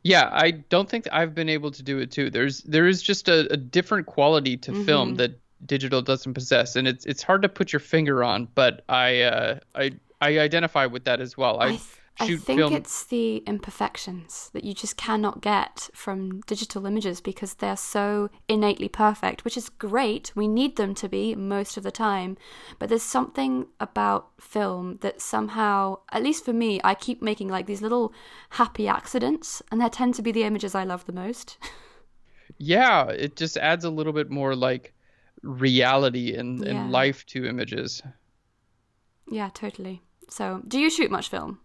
Yeah, 0.04 0.30
I 0.32 0.52
don't 0.52 0.90
think 0.90 1.08
I've 1.12 1.34
been 1.34 1.50
able 1.50 1.72
to 1.72 1.82
do 1.82 1.98
it 2.00 2.12
too. 2.12 2.30
There's 2.30 2.62
there 2.64 2.88
is 2.88 3.02
just 3.02 3.30
a, 3.30 3.52
a 3.52 3.58
different 3.58 4.06
quality 4.06 4.58
to 4.58 4.72
mm-hmm. 4.72 4.84
film 4.84 5.16
that 5.16 5.40
digital 5.66 6.02
doesn't 6.02 6.34
possess, 6.34 6.76
and 6.76 6.88
it's 6.88 7.06
it's 7.06 7.24
hard 7.24 7.42
to 7.44 7.50
put 7.50 7.72
your 7.72 7.80
finger 7.80 8.24
on. 8.24 8.50
But 8.54 8.84
I 8.90 9.22
uh, 9.22 9.60
I 9.76 9.92
I 10.20 10.40
identify 10.40 10.86
with 10.86 11.06
that 11.06 11.22
as 11.22 11.38
well. 11.38 11.60
I, 11.60 11.66
I, 11.66 11.70
th- 11.70 11.82
I 12.20 12.28
think 12.28 12.60
film... 12.60 12.74
it's 12.74 13.06
the 13.06 13.38
imperfections 13.48 14.52
that 14.54 14.64
you 14.64 14.74
just 14.74 14.98
cannot 14.98 15.42
get 15.42 15.90
from 15.96 16.42
digital 16.42 16.86
images 16.86 17.22
because 17.22 17.56
they're 17.56 17.76
so 17.76 18.30
innately 18.48 18.88
perfect, 18.88 19.44
which 19.44 19.58
is 19.58 19.70
great. 19.70 20.32
We 20.36 20.48
need 20.48 20.76
them 20.76 20.94
to 20.96 21.10
be 21.10 21.34
most 21.34 21.76
of 21.76 21.84
the 21.84 21.92
time, 21.92 22.38
but 22.78 22.90
there's 22.90 23.04
something 23.04 23.68
about 23.80 24.30
film 24.40 25.00
that 25.02 25.22
somehow, 25.22 26.00
at 26.12 26.24
least 26.24 26.46
for 26.46 26.54
me, 26.54 26.80
I 26.84 26.94
keep 26.94 27.22
making 27.22 27.50
like 27.50 27.66
these 27.66 27.82
little 27.82 28.14
happy 28.52 28.88
accidents, 28.88 29.64
and 29.72 29.82
they 29.82 29.90
tend 29.90 30.14
to 30.16 30.22
be 30.22 30.32
the 30.32 30.44
images 30.44 30.76
I 30.76 30.84
love 30.84 31.06
the 31.06 31.14
most. 31.14 31.58
yeah, 32.60 33.08
it 33.08 33.36
just 33.36 33.58
adds 33.58 33.86
a 33.86 33.90
little 33.90 34.14
bit 34.14 34.30
more 34.30 34.56
like 34.56 34.94
reality 35.42 36.36
and, 36.36 36.64
yeah. 36.64 36.72
and 36.72 36.92
life 36.92 37.26
to 37.28 37.46
images. 37.46 38.04
Yeah, 39.28 39.50
totally. 39.52 40.04
So, 40.30 40.62
do 40.68 40.80
you 40.80 40.90
shoot 40.90 41.10
much 41.10 41.30
film? 41.30 41.60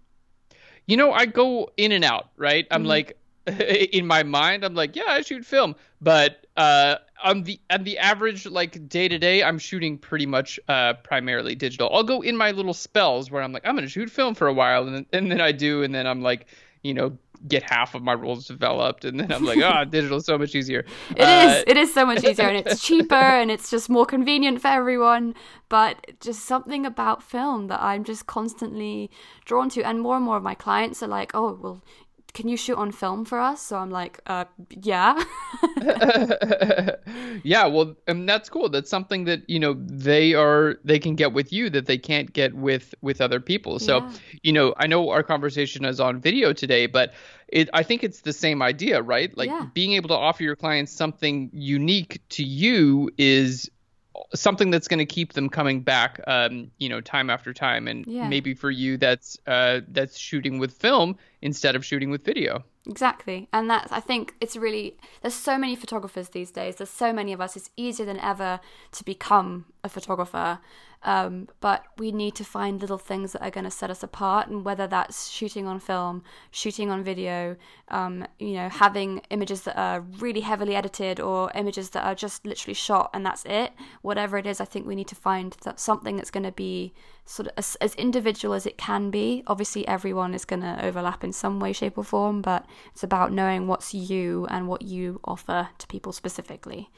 You 0.88 0.96
know, 0.96 1.12
I 1.12 1.26
go 1.26 1.70
in 1.76 1.92
and 1.92 2.04
out, 2.04 2.30
right? 2.36 2.66
I'm 2.70 2.80
mm-hmm. 2.80 2.88
like 2.88 3.18
in 3.92 4.06
my 4.06 4.22
mind, 4.22 4.64
I'm 4.64 4.74
like, 4.74 4.96
yeah, 4.96 5.04
I 5.08 5.20
shoot 5.20 5.44
film, 5.44 5.76
but 6.00 6.46
uh, 6.56 6.96
on 7.22 7.44
the 7.44 7.60
on 7.70 7.84
the 7.84 7.98
average 7.98 8.46
like 8.46 8.88
day 8.88 9.08
to 9.08 9.18
day, 9.18 9.42
I'm 9.42 9.58
shooting 9.58 9.98
pretty 9.98 10.26
much 10.26 10.58
uh, 10.68 10.94
primarily 10.94 11.54
digital. 11.54 11.88
I'll 11.92 12.02
go 12.02 12.22
in 12.22 12.36
my 12.36 12.50
little 12.50 12.74
spells 12.74 13.30
where 13.30 13.42
I'm 13.42 13.52
like, 13.52 13.66
I'm 13.66 13.74
gonna 13.74 13.88
shoot 13.88 14.10
film 14.10 14.34
for 14.34 14.48
a 14.48 14.52
while, 14.52 14.86
and 14.86 14.94
then, 14.94 15.06
and 15.12 15.30
then 15.30 15.40
I 15.40 15.52
do, 15.52 15.82
and 15.82 15.94
then 15.94 16.06
I'm 16.06 16.22
like, 16.22 16.46
you 16.82 16.94
know, 16.94 17.18
get 17.46 17.62
half 17.62 17.94
of 17.94 18.02
my 18.02 18.14
rolls 18.14 18.46
developed 18.46 19.04
and 19.04 19.20
then 19.20 19.30
i'm 19.30 19.44
like 19.44 19.58
oh 19.62 19.84
digital 19.84 20.18
is 20.18 20.26
so 20.26 20.36
much 20.36 20.54
easier 20.54 20.84
It 21.14 21.22
uh, 21.22 21.48
is. 21.58 21.64
it 21.68 21.76
is 21.76 21.94
so 21.94 22.04
much 22.04 22.24
easier 22.24 22.48
and 22.48 22.56
it's 22.56 22.82
cheaper 22.82 23.14
and 23.14 23.50
it's 23.50 23.70
just 23.70 23.88
more 23.88 24.04
convenient 24.04 24.60
for 24.60 24.68
everyone 24.68 25.34
but 25.68 26.04
just 26.20 26.44
something 26.46 26.84
about 26.84 27.22
film 27.22 27.68
that 27.68 27.80
i'm 27.80 28.02
just 28.02 28.26
constantly 28.26 29.10
drawn 29.44 29.68
to 29.70 29.82
and 29.82 30.00
more 30.00 30.16
and 30.16 30.24
more 30.24 30.36
of 30.36 30.42
my 30.42 30.54
clients 30.54 31.00
are 31.00 31.08
like 31.08 31.30
oh 31.34 31.56
well 31.62 31.82
can 32.38 32.46
you 32.46 32.56
shoot 32.56 32.78
on 32.78 32.92
film 32.92 33.24
for 33.24 33.40
us? 33.40 33.60
So 33.60 33.76
I'm 33.78 33.90
like, 33.90 34.20
uh, 34.26 34.44
yeah. 34.70 35.20
yeah, 37.42 37.66
well, 37.66 37.96
and 38.06 38.28
that's 38.28 38.48
cool. 38.48 38.68
That's 38.68 38.88
something 38.88 39.24
that 39.24 39.42
you 39.50 39.58
know 39.58 39.74
they 39.76 40.34
are 40.34 40.76
they 40.84 41.00
can 41.00 41.16
get 41.16 41.32
with 41.32 41.52
you 41.52 41.68
that 41.70 41.86
they 41.86 41.98
can't 41.98 42.32
get 42.32 42.54
with 42.54 42.94
with 43.02 43.20
other 43.20 43.40
people. 43.40 43.80
So, 43.80 43.98
yeah. 43.98 44.12
you 44.44 44.52
know, 44.52 44.72
I 44.76 44.86
know 44.86 45.10
our 45.10 45.24
conversation 45.24 45.84
is 45.84 45.98
on 45.98 46.20
video 46.20 46.52
today, 46.52 46.86
but 46.86 47.12
it 47.48 47.68
I 47.74 47.82
think 47.82 48.04
it's 48.04 48.20
the 48.20 48.32
same 48.32 48.62
idea, 48.62 49.02
right? 49.02 49.36
Like 49.36 49.48
yeah. 49.48 49.66
being 49.74 49.94
able 49.94 50.08
to 50.10 50.16
offer 50.16 50.44
your 50.44 50.54
clients 50.54 50.92
something 50.92 51.50
unique 51.52 52.20
to 52.28 52.44
you 52.44 53.10
is 53.18 53.68
something 54.34 54.70
that's 54.70 54.88
going 54.88 54.98
to 54.98 55.06
keep 55.06 55.32
them 55.32 55.48
coming 55.48 55.80
back 55.80 56.20
um, 56.26 56.70
you 56.78 56.88
know 56.88 57.00
time 57.00 57.30
after 57.30 57.52
time 57.52 57.88
and 57.88 58.06
yeah. 58.06 58.28
maybe 58.28 58.54
for 58.54 58.70
you 58.70 58.96
that's 58.96 59.38
uh, 59.46 59.80
that's 59.88 60.18
shooting 60.18 60.58
with 60.58 60.72
film 60.72 61.16
instead 61.42 61.76
of 61.76 61.84
shooting 61.84 62.10
with 62.10 62.24
video 62.24 62.64
exactly 62.86 63.48
and 63.52 63.68
that's 63.68 63.92
i 63.92 64.00
think 64.00 64.34
it's 64.40 64.56
really 64.56 64.96
there's 65.22 65.34
so 65.34 65.58
many 65.58 65.76
photographers 65.76 66.30
these 66.30 66.50
days 66.50 66.76
there's 66.76 66.90
so 66.90 67.12
many 67.12 67.32
of 67.32 67.40
us 67.40 67.56
it's 67.56 67.70
easier 67.76 68.06
than 68.06 68.18
ever 68.20 68.60
to 68.92 69.04
become 69.04 69.66
a 69.84 69.88
photographer 69.88 70.58
um, 71.02 71.48
but 71.60 71.84
we 71.96 72.10
need 72.10 72.34
to 72.36 72.44
find 72.44 72.80
little 72.80 72.98
things 72.98 73.32
that 73.32 73.42
are 73.42 73.50
going 73.50 73.64
to 73.64 73.70
set 73.70 73.90
us 73.90 74.02
apart, 74.02 74.48
and 74.48 74.64
whether 74.64 74.86
that's 74.86 75.28
shooting 75.28 75.66
on 75.66 75.78
film, 75.78 76.22
shooting 76.50 76.90
on 76.90 77.04
video, 77.04 77.56
um, 77.88 78.26
you 78.38 78.54
know, 78.54 78.68
having 78.68 79.22
images 79.30 79.62
that 79.62 79.78
are 79.78 80.00
really 80.00 80.40
heavily 80.40 80.74
edited 80.74 81.20
or 81.20 81.50
images 81.54 81.90
that 81.90 82.04
are 82.04 82.14
just 82.14 82.44
literally 82.46 82.74
shot 82.74 83.10
and 83.14 83.24
that's 83.24 83.44
it. 83.44 83.72
Whatever 84.02 84.38
it 84.38 84.46
is, 84.46 84.60
I 84.60 84.64
think 84.64 84.86
we 84.86 84.96
need 84.96 85.08
to 85.08 85.14
find 85.14 85.56
that 85.64 85.80
something 85.80 86.16
that's 86.16 86.30
going 86.30 86.44
to 86.44 86.52
be 86.52 86.92
sort 87.24 87.48
of 87.48 87.54
as, 87.56 87.76
as 87.76 87.94
individual 87.94 88.54
as 88.54 88.66
it 88.66 88.78
can 88.78 89.10
be. 89.10 89.42
Obviously, 89.46 89.86
everyone 89.86 90.34
is 90.34 90.44
going 90.44 90.62
to 90.62 90.84
overlap 90.84 91.22
in 91.22 91.32
some 91.32 91.60
way, 91.60 91.72
shape, 91.72 91.96
or 91.96 92.04
form, 92.04 92.42
but 92.42 92.66
it's 92.92 93.02
about 93.02 93.32
knowing 93.32 93.66
what's 93.66 93.94
you 93.94 94.46
and 94.50 94.66
what 94.66 94.82
you 94.82 95.20
offer 95.24 95.68
to 95.78 95.86
people 95.86 96.12
specifically. 96.12 96.90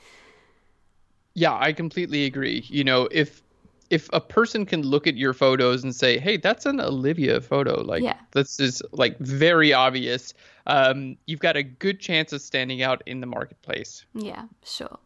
Yeah, 1.35 1.57
I 1.57 1.73
completely 1.73 2.25
agree. 2.25 2.65
You 2.69 2.85
know, 2.85 3.09
if 3.11 3.43
if 3.91 4.09
a 4.13 4.21
person 4.21 4.65
can 4.65 4.83
look 4.83 5.07
at 5.07 5.17
your 5.17 5.35
photos 5.35 5.83
and 5.83 5.95
say, 5.95 6.19
"Hey, 6.19 6.37
that's 6.37 6.65
an 6.67 6.81
Olivia 6.81 7.41
photo," 7.41 7.83
like 7.83 8.03
yeah. 8.03 8.17
this 8.33 8.61
is 8.61 8.83
like 8.93 9.19
very 9.19 9.73
obvious, 9.73 10.33
um, 10.67 11.17
you've 11.27 11.41
got 11.41 11.57
a 11.57 11.63
good 11.63 12.01
chance 12.01 12.33
of 12.33 12.41
standing 12.41 12.83
out 12.83 13.03
in 13.07 13.21
the 13.21 13.27
marketplace. 13.27 14.07
Yeah, 14.15 14.45
sure. 14.65 14.99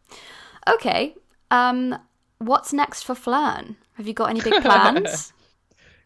Okay, 0.67 1.15
um, 1.51 1.97
what's 2.37 2.73
next 2.73 3.03
for 3.03 3.15
Phlearn? 3.15 3.75
Have 3.93 4.07
you 4.07 4.13
got 4.13 4.29
any 4.29 4.41
big 4.41 4.61
plans? 4.61 5.33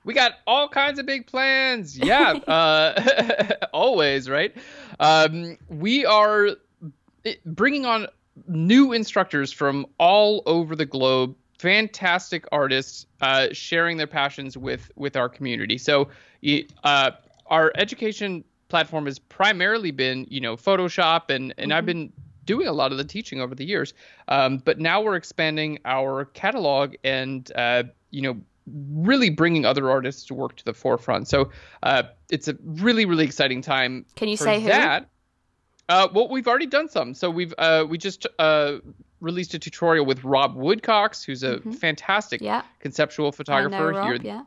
we 0.03 0.13
got 0.13 0.33
all 0.47 0.67
kinds 0.67 0.99
of 0.99 1.05
big 1.05 1.27
plans. 1.27 1.97
Yeah, 1.97 2.31
uh, 2.47 3.55
always 3.73 4.29
right. 4.29 4.55
Um, 4.99 5.57
we 5.67 6.05
are 6.05 6.49
bringing 7.45 7.85
on 7.85 8.07
new 8.47 8.93
instructors 8.93 9.51
from 9.51 9.85
all 9.97 10.41
over 10.45 10.75
the 10.75 10.85
globe 10.85 11.35
fantastic 11.59 12.45
artists 12.51 13.05
uh, 13.21 13.47
sharing 13.51 13.97
their 13.97 14.07
passions 14.07 14.57
with 14.57 14.91
with 14.95 15.15
our 15.15 15.29
community. 15.29 15.77
So, 15.77 16.09
uh, 16.83 17.11
our 17.47 17.71
education 17.75 18.43
platform 18.69 19.05
has 19.05 19.19
primarily 19.19 19.91
been, 19.91 20.25
you 20.29 20.41
know, 20.41 20.55
Photoshop, 20.55 21.29
and 21.29 21.53
and 21.57 21.69
mm-hmm. 21.69 21.77
I've 21.77 21.85
been 21.85 22.11
doing 22.45 22.67
a 22.67 22.73
lot 22.73 22.91
of 22.91 22.97
the 22.97 23.03
teaching 23.03 23.41
over 23.41 23.53
the 23.53 23.65
years. 23.65 23.93
Um, 24.27 24.57
but 24.57 24.79
now 24.79 25.01
we're 25.01 25.15
expanding 25.15 25.77
our 25.85 26.25
catalog 26.25 26.95
and, 27.03 27.51
uh, 27.55 27.83
you 28.09 28.23
know, 28.23 28.37
really 28.91 29.29
bringing 29.29 29.65
other 29.65 29.91
artists 29.91 30.25
to 30.25 30.33
work 30.33 30.55
to 30.55 30.65
the 30.65 30.73
forefront. 30.73 31.27
So 31.27 31.51
uh, 31.83 32.03
it's 32.31 32.47
a 32.47 32.57
really 32.63 33.05
really 33.05 33.25
exciting 33.25 33.61
time. 33.61 34.05
Can 34.15 34.29
you 34.29 34.37
say 34.37 34.63
that. 34.63 35.03
Who? 35.03 35.07
Uh, 35.89 36.07
well, 36.13 36.29
we've 36.29 36.47
already 36.47 36.67
done 36.67 36.87
some. 36.87 37.13
So 37.13 37.29
we've 37.29 37.53
uh, 37.57 37.85
we 37.87 37.97
just 37.97 38.27
uh, 38.37 38.77
released 39.21 39.53
a 39.53 39.59
tutorial 39.59 40.05
with 40.05 40.23
Rob 40.23 40.55
Woodcox, 40.55 41.23
who's 41.23 41.43
a 41.43 41.55
mm-hmm. 41.55 41.71
fantastic 41.71 42.41
yeah. 42.41 42.63
conceptual 42.79 43.31
photographer 43.31 43.89
Rob, 43.89 44.05
here. 44.05 44.15
Yeah. 44.21 44.43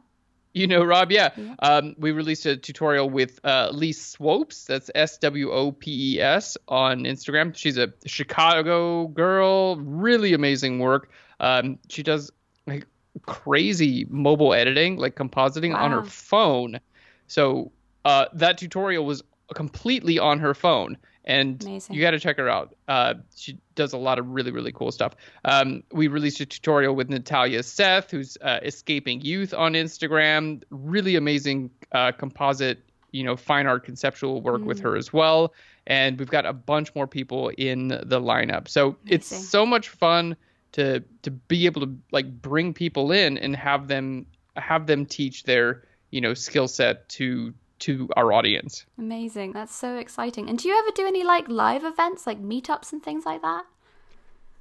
You 0.54 0.66
know 0.66 0.84
Rob, 0.84 1.10
yeah. 1.10 1.30
yeah. 1.36 1.54
Um, 1.60 1.94
we 1.98 2.12
released 2.12 2.44
a 2.44 2.56
tutorial 2.56 3.08
with 3.08 3.40
uh, 3.42 3.70
Lee 3.72 3.92
Swopes, 3.92 4.66
that's 4.66 4.90
S 4.94 5.16
W 5.18 5.50
O 5.50 5.72
P 5.72 6.16
E 6.16 6.20
S 6.20 6.58
on 6.68 7.04
Instagram. 7.04 7.56
She's 7.56 7.78
a 7.78 7.92
Chicago 8.04 9.08
girl, 9.08 9.76
really 9.76 10.34
amazing 10.34 10.78
work. 10.78 11.10
Um, 11.40 11.78
she 11.88 12.02
does 12.02 12.30
like 12.66 12.86
crazy 13.26 14.06
mobile 14.10 14.52
editing, 14.52 14.98
like 14.98 15.16
compositing 15.16 15.72
wow. 15.72 15.84
on 15.84 15.90
her 15.92 16.04
phone. 16.04 16.80
So 17.28 17.72
uh, 18.04 18.26
that 18.34 18.58
tutorial 18.58 19.06
was 19.06 19.22
completely 19.54 20.18
on 20.18 20.38
her 20.38 20.54
phone 20.54 20.98
and 21.24 21.62
Amazing. 21.62 21.94
you 21.94 22.02
got 22.02 22.12
to 22.12 22.20
check 22.20 22.36
her 22.36 22.48
out. 22.48 22.74
Uh, 22.88 23.14
she 23.36 23.58
does 23.74 23.92
a 23.92 23.98
lot 23.98 24.18
of 24.18 24.28
really 24.28 24.50
really 24.50 24.72
cool 24.72 24.90
stuff. 24.90 25.14
Um, 25.44 25.82
we 25.92 26.08
released 26.08 26.40
a 26.40 26.46
tutorial 26.46 26.94
with 26.94 27.08
Natalia 27.08 27.62
Seth, 27.62 28.10
who's 28.10 28.36
uh, 28.40 28.60
escaping 28.62 29.20
youth 29.20 29.54
on 29.54 29.74
Instagram. 29.74 30.62
Really 30.70 31.16
amazing 31.16 31.70
uh, 31.92 32.12
composite, 32.12 32.82
you 33.12 33.24
know, 33.24 33.36
fine 33.36 33.66
art 33.66 33.84
conceptual 33.84 34.40
work 34.40 34.62
mm. 34.62 34.66
with 34.66 34.80
her 34.80 34.96
as 34.96 35.12
well. 35.12 35.54
And 35.86 36.18
we've 36.18 36.30
got 36.30 36.46
a 36.46 36.52
bunch 36.52 36.94
more 36.94 37.06
people 37.06 37.50
in 37.58 37.88
the 37.88 38.20
lineup. 38.20 38.68
So 38.68 38.96
Amazing. 39.02 39.08
it's 39.08 39.48
so 39.48 39.66
much 39.66 39.88
fun 39.88 40.36
to 40.72 41.00
to 41.22 41.30
be 41.30 41.66
able 41.66 41.82
to 41.82 41.96
like 42.10 42.40
bring 42.42 42.74
people 42.74 43.12
in 43.12 43.38
and 43.38 43.54
have 43.54 43.88
them 43.88 44.26
have 44.56 44.86
them 44.86 45.06
teach 45.06 45.44
their 45.44 45.84
you 46.10 46.20
know 46.20 46.34
skill 46.34 46.68
set 46.68 47.08
to 47.10 47.54
to 47.82 48.08
our 48.16 48.32
audience. 48.32 48.86
Amazing. 48.98 49.52
That's 49.52 49.74
so 49.74 49.96
exciting. 49.96 50.48
And 50.48 50.58
do 50.58 50.68
you 50.68 50.78
ever 50.78 50.90
do 50.94 51.06
any 51.06 51.24
like 51.24 51.48
live 51.48 51.84
events, 51.84 52.26
like 52.26 52.40
meetups 52.40 52.92
and 52.92 53.02
things 53.02 53.26
like 53.26 53.42
that? 53.42 53.64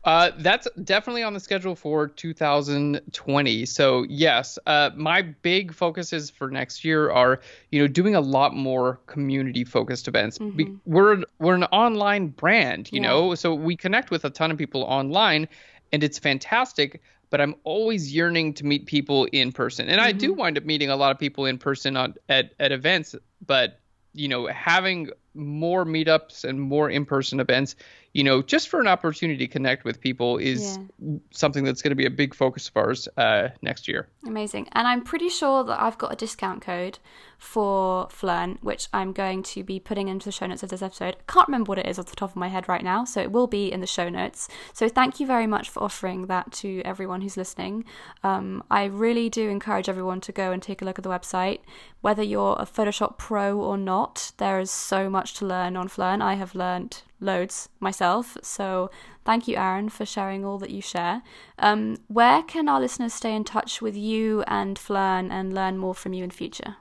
Uh, 0.04 0.32
that's 0.40 0.68
definitely 0.84 1.22
on 1.22 1.34
the 1.34 1.40
schedule 1.40 1.76
for 1.76 2.08
2020. 2.08 3.66
So 3.68 4.04
yes, 4.10 4.58
uh, 4.66 4.90
my 4.96 5.22
big 5.22 5.72
focuses 5.72 6.32
for 6.32 6.50
next 6.50 6.84
year 6.84 7.12
are, 7.12 7.40
you 7.70 7.80
know, 7.80 7.88
doing 7.88 8.16
a 8.16 8.22
lot 8.22 8.56
more 8.56 9.00
community-focused 9.06 10.08
events. 10.08 10.40
Mm-hmm. 10.40 10.58
Be- 10.58 10.76
we're 10.86 11.24
we're 11.38 11.54
an 11.54 11.66
online 11.66 12.30
brand, 12.30 12.92
you 12.92 13.00
yeah. 13.00 13.10
know, 13.10 13.36
so 13.36 13.54
we 13.54 13.76
connect 13.76 14.10
with 14.10 14.26
a 14.26 14.32
ton 14.32 14.50
of 14.50 14.58
people 14.58 14.82
online, 14.84 15.48
and 15.92 16.04
it's 16.04 16.18
fantastic. 16.18 17.00
But 17.32 17.41
I'm 17.41 17.56
always 17.63 18.13
yearning 18.13 18.54
to 18.56 18.65
meet 18.65 18.86
people 18.86 19.26
in 19.32 19.52
person, 19.52 19.88
and 19.88 20.00
mm-hmm. 20.00 20.08
I 20.08 20.12
do 20.12 20.32
mm-hmm. 20.32 20.39
wind 20.39 20.58
up 20.60 20.65
meeting 20.65 20.89
a 20.89 20.96
lot 20.96 21.12
of 21.12 21.17
people 21.17 21.46
in 21.46 21.58
person 21.58 21.98
on 21.98 22.13
at 22.30 22.54
at 22.60 22.72
events. 22.72 23.15
But 23.44 23.80
you 24.13 24.28
know, 24.28 24.46
having 24.48 25.10
more 25.34 25.86
meetups 25.86 26.44
and 26.44 26.62
more 26.62 26.89
in-person 26.89 27.39
events 27.39 27.78
you 28.13 28.24
know, 28.24 28.41
just 28.41 28.70
for 28.70 28.82
an 28.82 28.88
opportunity 28.88 29.48
to 29.48 29.52
connect 29.52 29.86
with 29.86 30.02
people 30.02 30.38
is 30.38 30.78
yeah. 31.00 31.17
something 31.32 31.63
that's 31.63 31.82
going 31.82 31.91
to 31.91 31.96
be 31.96 32.06
a 32.06 32.10
big 32.10 32.34
focus 32.34 32.67
of 32.67 32.78
ours 32.78 33.08
uh, 33.17 33.50
next 33.62 33.88
year. 33.88 34.08
Amazing. 34.26 34.67
And 34.74 34.88
I'm 34.88 35.02
pretty 35.02 35.30
sure 35.30 35.63
that 35.63 35.82
I've 35.82 35.98
got 35.98 36.12
a 36.12 36.15
discount 36.15 36.62
code 36.62 37.00
for 37.41 38.08
Phlearn, 38.10 38.60
which 38.62 38.88
I'm 38.93 39.13
going 39.13 39.41
to 39.43 39.63
be 39.63 39.80
putting 39.80 40.08
into 40.08 40.25
the 40.25 40.32
show 40.32 40.45
notes 40.45 40.62
of 40.62 40.69
this 40.69 40.84
episode. 40.84 41.15
I 41.15 41.32
can't 41.32 41.47
remember 41.47 41.69
what 41.69 41.80
it 41.80 41.88
is 41.88 41.97
off 41.97 42.06
the 42.06 42.15
top 42.15 42.30
of 42.30 42.36
my 42.36 42.49
head 42.49 42.69
right 42.69 42.84
now, 42.84 43.04
so 43.04 43.19
it 43.19 43.32
will 43.32 43.47
be 43.47 43.71
in 43.71 43.82
the 43.82 43.88
show 43.88 44.10
notes. 44.10 44.47
So 44.73 44.88
thank 44.88 45.19
you 45.19 45.25
very 45.25 45.47
much 45.47 45.67
for 45.67 45.82
offering 45.82 46.27
that 46.27 46.51
to 46.54 46.84
everyone 46.86 47.21
who's 47.21 47.38
listening. 47.38 47.84
Um, 48.23 48.63
I 48.69 48.86
really 48.86 49.27
do 49.27 49.49
encourage 49.49 49.89
everyone 49.89 50.21
to 50.21 50.32
go 50.32 50.51
and 50.51 50.62
take 50.62 50.84
a 50.84 50.86
look 50.86 50.99
at 50.99 51.04
the 51.04 51.10
website. 51.10 51.62
Whether 52.01 52.21
you're 52.21 52.56
a 52.60 52.65
Photoshop 52.67 53.17
pro 53.17 53.60
or 53.60 53.75
not, 53.75 54.34
there 54.38 54.60
is 54.60 54.69
so 54.69 55.10
much 55.10 55.34
to 55.36 55.45
learn 55.45 55.75
on 55.75 55.89
Phlearn. 55.89 56.21
I 56.21 56.36
have 56.36 56.54
learned 56.54 57.01
loads 57.19 57.69
myself. 57.80 58.38
So 58.43 58.91
thank 59.25 59.47
you, 59.47 59.56
Aaron, 59.56 59.89
for 59.89 60.06
sharing 60.06 60.45
all 60.45 60.60
that 60.60 60.69
you 60.69 60.82
share. 60.82 61.23
Um, 61.58 61.97
where 62.08 62.43
can 62.43 62.69
our 62.69 62.80
listeners 62.80 63.15
stay 63.15 63.36
in 63.36 63.45
touch 63.45 63.82
with 63.82 63.97
you 63.97 64.43
and 64.45 64.77
Phlearn 64.77 65.32
and 65.32 65.51
learn 65.51 65.80
more 65.80 65.95
from 65.95 66.13
you 66.13 66.23
in 66.23 66.30
future? 66.30 66.75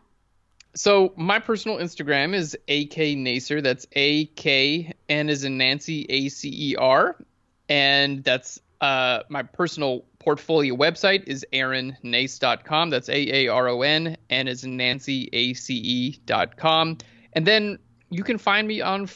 So 0.74 1.12
my 1.16 1.38
personal 1.38 1.78
Instagram 1.78 2.34
is 2.34 2.54
ak 2.68 2.96
nacer. 2.96 3.62
That's 3.62 3.86
a 3.92 4.26
k 4.26 4.92
n 5.08 5.28
is 5.28 5.44
in 5.44 5.58
Nancy 5.58 6.06
a 6.08 6.28
c 6.28 6.48
e 6.48 6.76
r, 6.76 7.16
and 7.68 8.22
that's 8.22 8.60
uh, 8.80 9.20
my 9.28 9.42
personal 9.42 10.04
portfolio 10.18 10.76
website 10.76 11.24
is 11.26 11.44
aaronnace.com. 11.52 12.90
That's 12.90 13.08
a 13.08 13.46
a 13.46 13.48
r 13.48 13.68
o 13.68 13.82
n 13.82 14.16
n 14.30 14.48
as 14.48 14.64
in 14.64 14.76
Nancy 14.76 15.28
a 15.32 15.54
c 15.54 15.74
e 15.74 16.20
dot 16.26 16.56
com. 16.56 16.98
And 17.32 17.46
then 17.46 17.78
you 18.10 18.24
can 18.24 18.38
find 18.38 18.66
me 18.66 18.80
on 18.80 19.08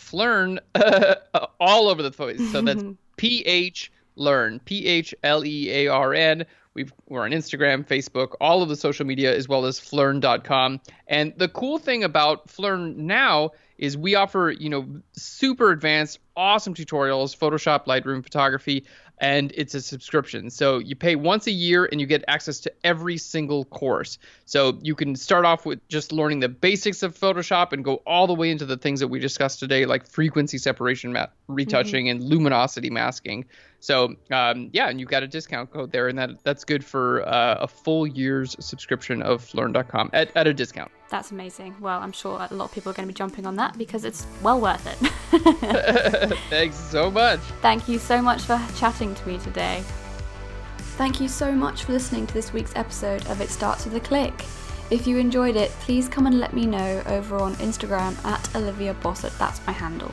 uh, 0.75 1.14
all 1.61 1.88
over 1.88 2.03
the 2.03 2.11
place. 2.11 2.53
So 2.53 2.62
that's 2.62 2.83
P 3.17 3.43
H 3.45 3.93
Learn, 4.17 4.61
P 4.61 4.87
H 4.87 5.14
L 5.23 5.45
E 5.45 5.71
A 5.71 5.88
R 5.88 6.14
N. 6.14 6.47
We've, 6.75 6.93
we're 7.09 7.25
on 7.25 7.31
Instagram, 7.31 7.87
Facebook, 7.87 8.35
all 8.41 8.63
of 8.63 8.69
the 8.69 8.77
social 8.77 9.07
media, 9.07 9.35
as 9.35 9.49
well 9.49 9.65
as 9.65 9.79
Phlearn.com. 9.79 10.81
And 11.07 11.33
the 11.37 11.49
cool 11.49 11.79
thing 11.79 12.03
about 12.03 12.49
Phlearn 12.49 12.97
now 12.97 13.53
is 13.79 13.97
we 13.97 14.15
offer, 14.15 14.51
you 14.57 14.69
know, 14.69 14.87
super 15.13 15.71
advanced, 15.71 16.19
awesome 16.37 16.75
tutorials, 16.75 17.37
Photoshop, 17.37 17.87
Lightroom, 17.87 18.23
photography, 18.23 18.85
and 19.18 19.53
it's 19.55 19.74
a 19.74 19.81
subscription. 19.81 20.50
So 20.50 20.79
you 20.79 20.96
pay 20.96 21.16
once 21.16 21.46
a 21.46 21.53
year 21.53 21.88
and 21.90 22.00
you 22.00 22.07
get 22.07 22.24
access 22.29 22.61
to 22.61 22.72
every 22.83 23.16
single 23.16 23.64
course. 23.66 24.18
So 24.44 24.79
you 24.83 24.94
can 24.94 25.14
start 25.16 25.44
off 25.44 25.64
with 25.64 25.87
just 25.88 26.12
learning 26.12 26.40
the 26.40 26.48
basics 26.48 27.03
of 27.03 27.18
Photoshop 27.18 27.72
and 27.72 27.85
go 27.85 27.96
all 28.07 28.27
the 28.27 28.35
way 28.35 28.50
into 28.50 28.66
the 28.66 28.77
things 28.77 29.00
that 29.00 29.09
we 29.09 29.20
discussed 29.20 29.61
today, 29.61 29.87
like 29.87 30.07
frequency 30.07 30.59
separation 30.59 31.12
ma- 31.12 31.27
retouching 31.46 32.07
mm-hmm. 32.07 32.22
and 32.22 32.29
luminosity 32.29 32.90
masking. 32.90 33.44
So 33.81 34.14
um, 34.31 34.70
yeah, 34.72 34.88
and 34.88 34.98
you've 34.98 35.11
got 35.11 35.22
a 35.22 35.29
discount 35.29 35.70
code 35.70 35.92
there, 35.92 36.09
and 36.09 36.18
that 36.18 36.42
that's 36.42 36.64
good 36.64 36.83
for 36.83 37.22
uh, 37.29 37.59
a 37.61 37.68
full 37.68 38.07
year's 38.07 38.57
subscription 38.59 39.20
of 39.20 39.42
Phlearn.com 39.42 40.11
at, 40.14 40.35
at 40.35 40.46
a 40.46 40.55
discount. 40.55 40.90
That's 41.14 41.31
amazing. 41.31 41.77
Well, 41.79 42.00
I'm 42.00 42.11
sure 42.11 42.44
a 42.50 42.53
lot 42.53 42.64
of 42.64 42.72
people 42.72 42.90
are 42.90 42.92
going 42.92 43.07
to 43.07 43.14
be 43.14 43.16
jumping 43.16 43.46
on 43.46 43.55
that 43.55 43.79
because 43.79 44.05
it's 44.05 44.27
well 44.42 44.61
worth 44.61 44.85
it. 44.85 46.35
Thanks 46.50 46.74
so 46.74 47.09
much. 47.09 47.38
Thank 47.62 47.88
you 47.88 48.00
so 48.00 48.20
much 48.20 48.42
for 48.42 48.61
chatting 48.74 49.14
to 49.14 49.29
me 49.29 49.38
today. 49.38 49.85
Thank 50.98 51.20
you 51.20 51.29
so 51.29 51.53
much 51.53 51.85
for 51.85 51.92
listening 51.92 52.27
to 52.27 52.35
this 52.35 52.53
week's 52.53 52.74
episode 52.74 53.24
of 53.29 53.40
It 53.40 53.48
Starts 53.50 53.85
with 53.85 53.94
a 53.94 54.00
Click. 54.00 54.35
If 54.90 55.07
you 55.07 55.18
enjoyed 55.18 55.55
it, 55.55 55.70
please 55.83 56.09
come 56.09 56.27
and 56.27 56.40
let 56.40 56.53
me 56.53 56.66
know 56.66 57.00
over 57.07 57.37
on 57.37 57.55
Instagram 57.55 58.16
at 58.24 58.57
Olivia 58.57 58.94
Bossert. 58.94 59.38
That's 59.38 59.64
my 59.68 59.72
handle. 59.72 60.12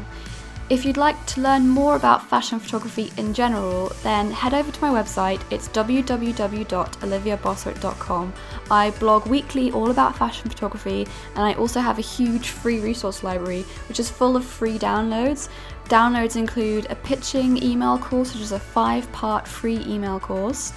If 0.71 0.85
you'd 0.85 0.95
like 0.95 1.25
to 1.25 1.41
learn 1.41 1.67
more 1.67 1.97
about 1.97 2.29
fashion 2.29 2.57
photography 2.57 3.11
in 3.17 3.33
general, 3.33 3.91
then 4.03 4.31
head 4.31 4.53
over 4.53 4.71
to 4.71 4.81
my 4.81 4.89
website. 4.89 5.41
It's 5.51 5.67
www.oliviabossert.com. 5.67 8.33
I 8.71 8.91
blog 8.91 9.27
weekly 9.27 9.73
all 9.73 9.91
about 9.91 10.17
fashion 10.17 10.49
photography, 10.49 11.05
and 11.35 11.43
I 11.43 11.55
also 11.55 11.81
have 11.81 11.99
a 11.99 12.01
huge 12.01 12.51
free 12.51 12.79
resource 12.79 13.21
library 13.21 13.65
which 13.89 13.99
is 13.99 14.09
full 14.09 14.37
of 14.37 14.45
free 14.45 14.79
downloads. 14.79 15.49
Downloads 15.89 16.37
include 16.37 16.87
a 16.89 16.95
pitching 16.95 17.61
email 17.61 17.97
course, 17.97 18.31
which 18.31 18.41
is 18.41 18.53
a 18.53 18.59
five 18.59 19.11
part 19.11 19.45
free 19.45 19.83
email 19.85 20.21
course 20.21 20.71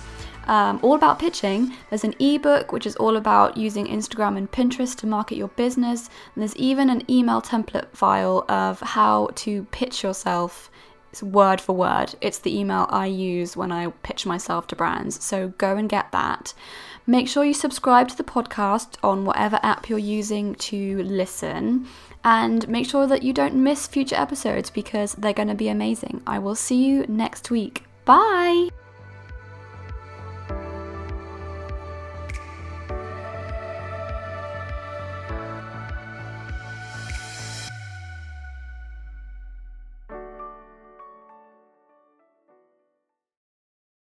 um, 0.47 0.79
all 0.83 0.95
about 0.95 1.19
pitching. 1.19 1.75
There's 1.91 2.05
an 2.05 2.15
ebook 2.19 2.73
which 2.73 2.87
is 2.87 2.97
all 2.97 3.17
about 3.17 3.57
using 3.57 3.87
Instagram 3.87 4.37
and 4.37 4.51
Pinterest 4.51 4.97
to 4.97 5.07
market 5.07 5.37
your 5.37 5.49
business. 5.49 6.09
And 6.35 6.43
there's 6.43 6.57
even 6.57 6.91
an 6.91 7.09
email 7.11 7.41
template 7.41 7.95
file 7.95 8.45
of 8.49 8.81
how 8.81 9.31
to 9.37 9.65
pitch 9.71 10.03
yourself 10.03 10.71
it's 11.15 11.23
word 11.23 11.61
for 11.61 11.77
word. 11.77 12.17
It's 12.21 12.41
the 12.41 12.59
email 12.59 12.87
I 12.91 13.07
use 13.07 13.57
when 13.57 13.71
I 13.71 13.87
pitch 14.03 14.27
myself 14.27 14.67
to 14.67 14.75
brands. 14.75 15.25
So 15.25 15.53
go 15.59 15.77
and 15.77 15.89
get 15.89 16.11
that. 16.11 16.55
Make 17.07 17.29
sure 17.29 17.45
you 17.45 17.55
subscribe 17.55 18.09
to 18.09 18.17
the 18.17 18.25
podcast 18.25 18.97
on 19.01 19.25
whatever 19.25 19.61
app 19.63 19.89
you're 19.89 19.97
using 20.01 20.57
to 20.57 21.05
listen. 21.05 21.87
And 22.25 22.67
make 22.69 22.89
sure 22.91 23.07
that 23.07 23.23
you 23.23 23.33
don't 23.33 23.55
miss 23.55 23.87
future 23.87 24.17
episodes 24.17 24.71
because 24.71 25.15
they're 25.15 25.33
going 25.33 25.47
to 25.47 25.55
be 25.55 25.69
amazing. 25.69 26.21
I 26.27 26.41
will 26.41 26.57
see 26.57 26.85
you 26.85 27.05
next 27.07 27.49
week. 27.49 27.85
Bye! 28.05 28.71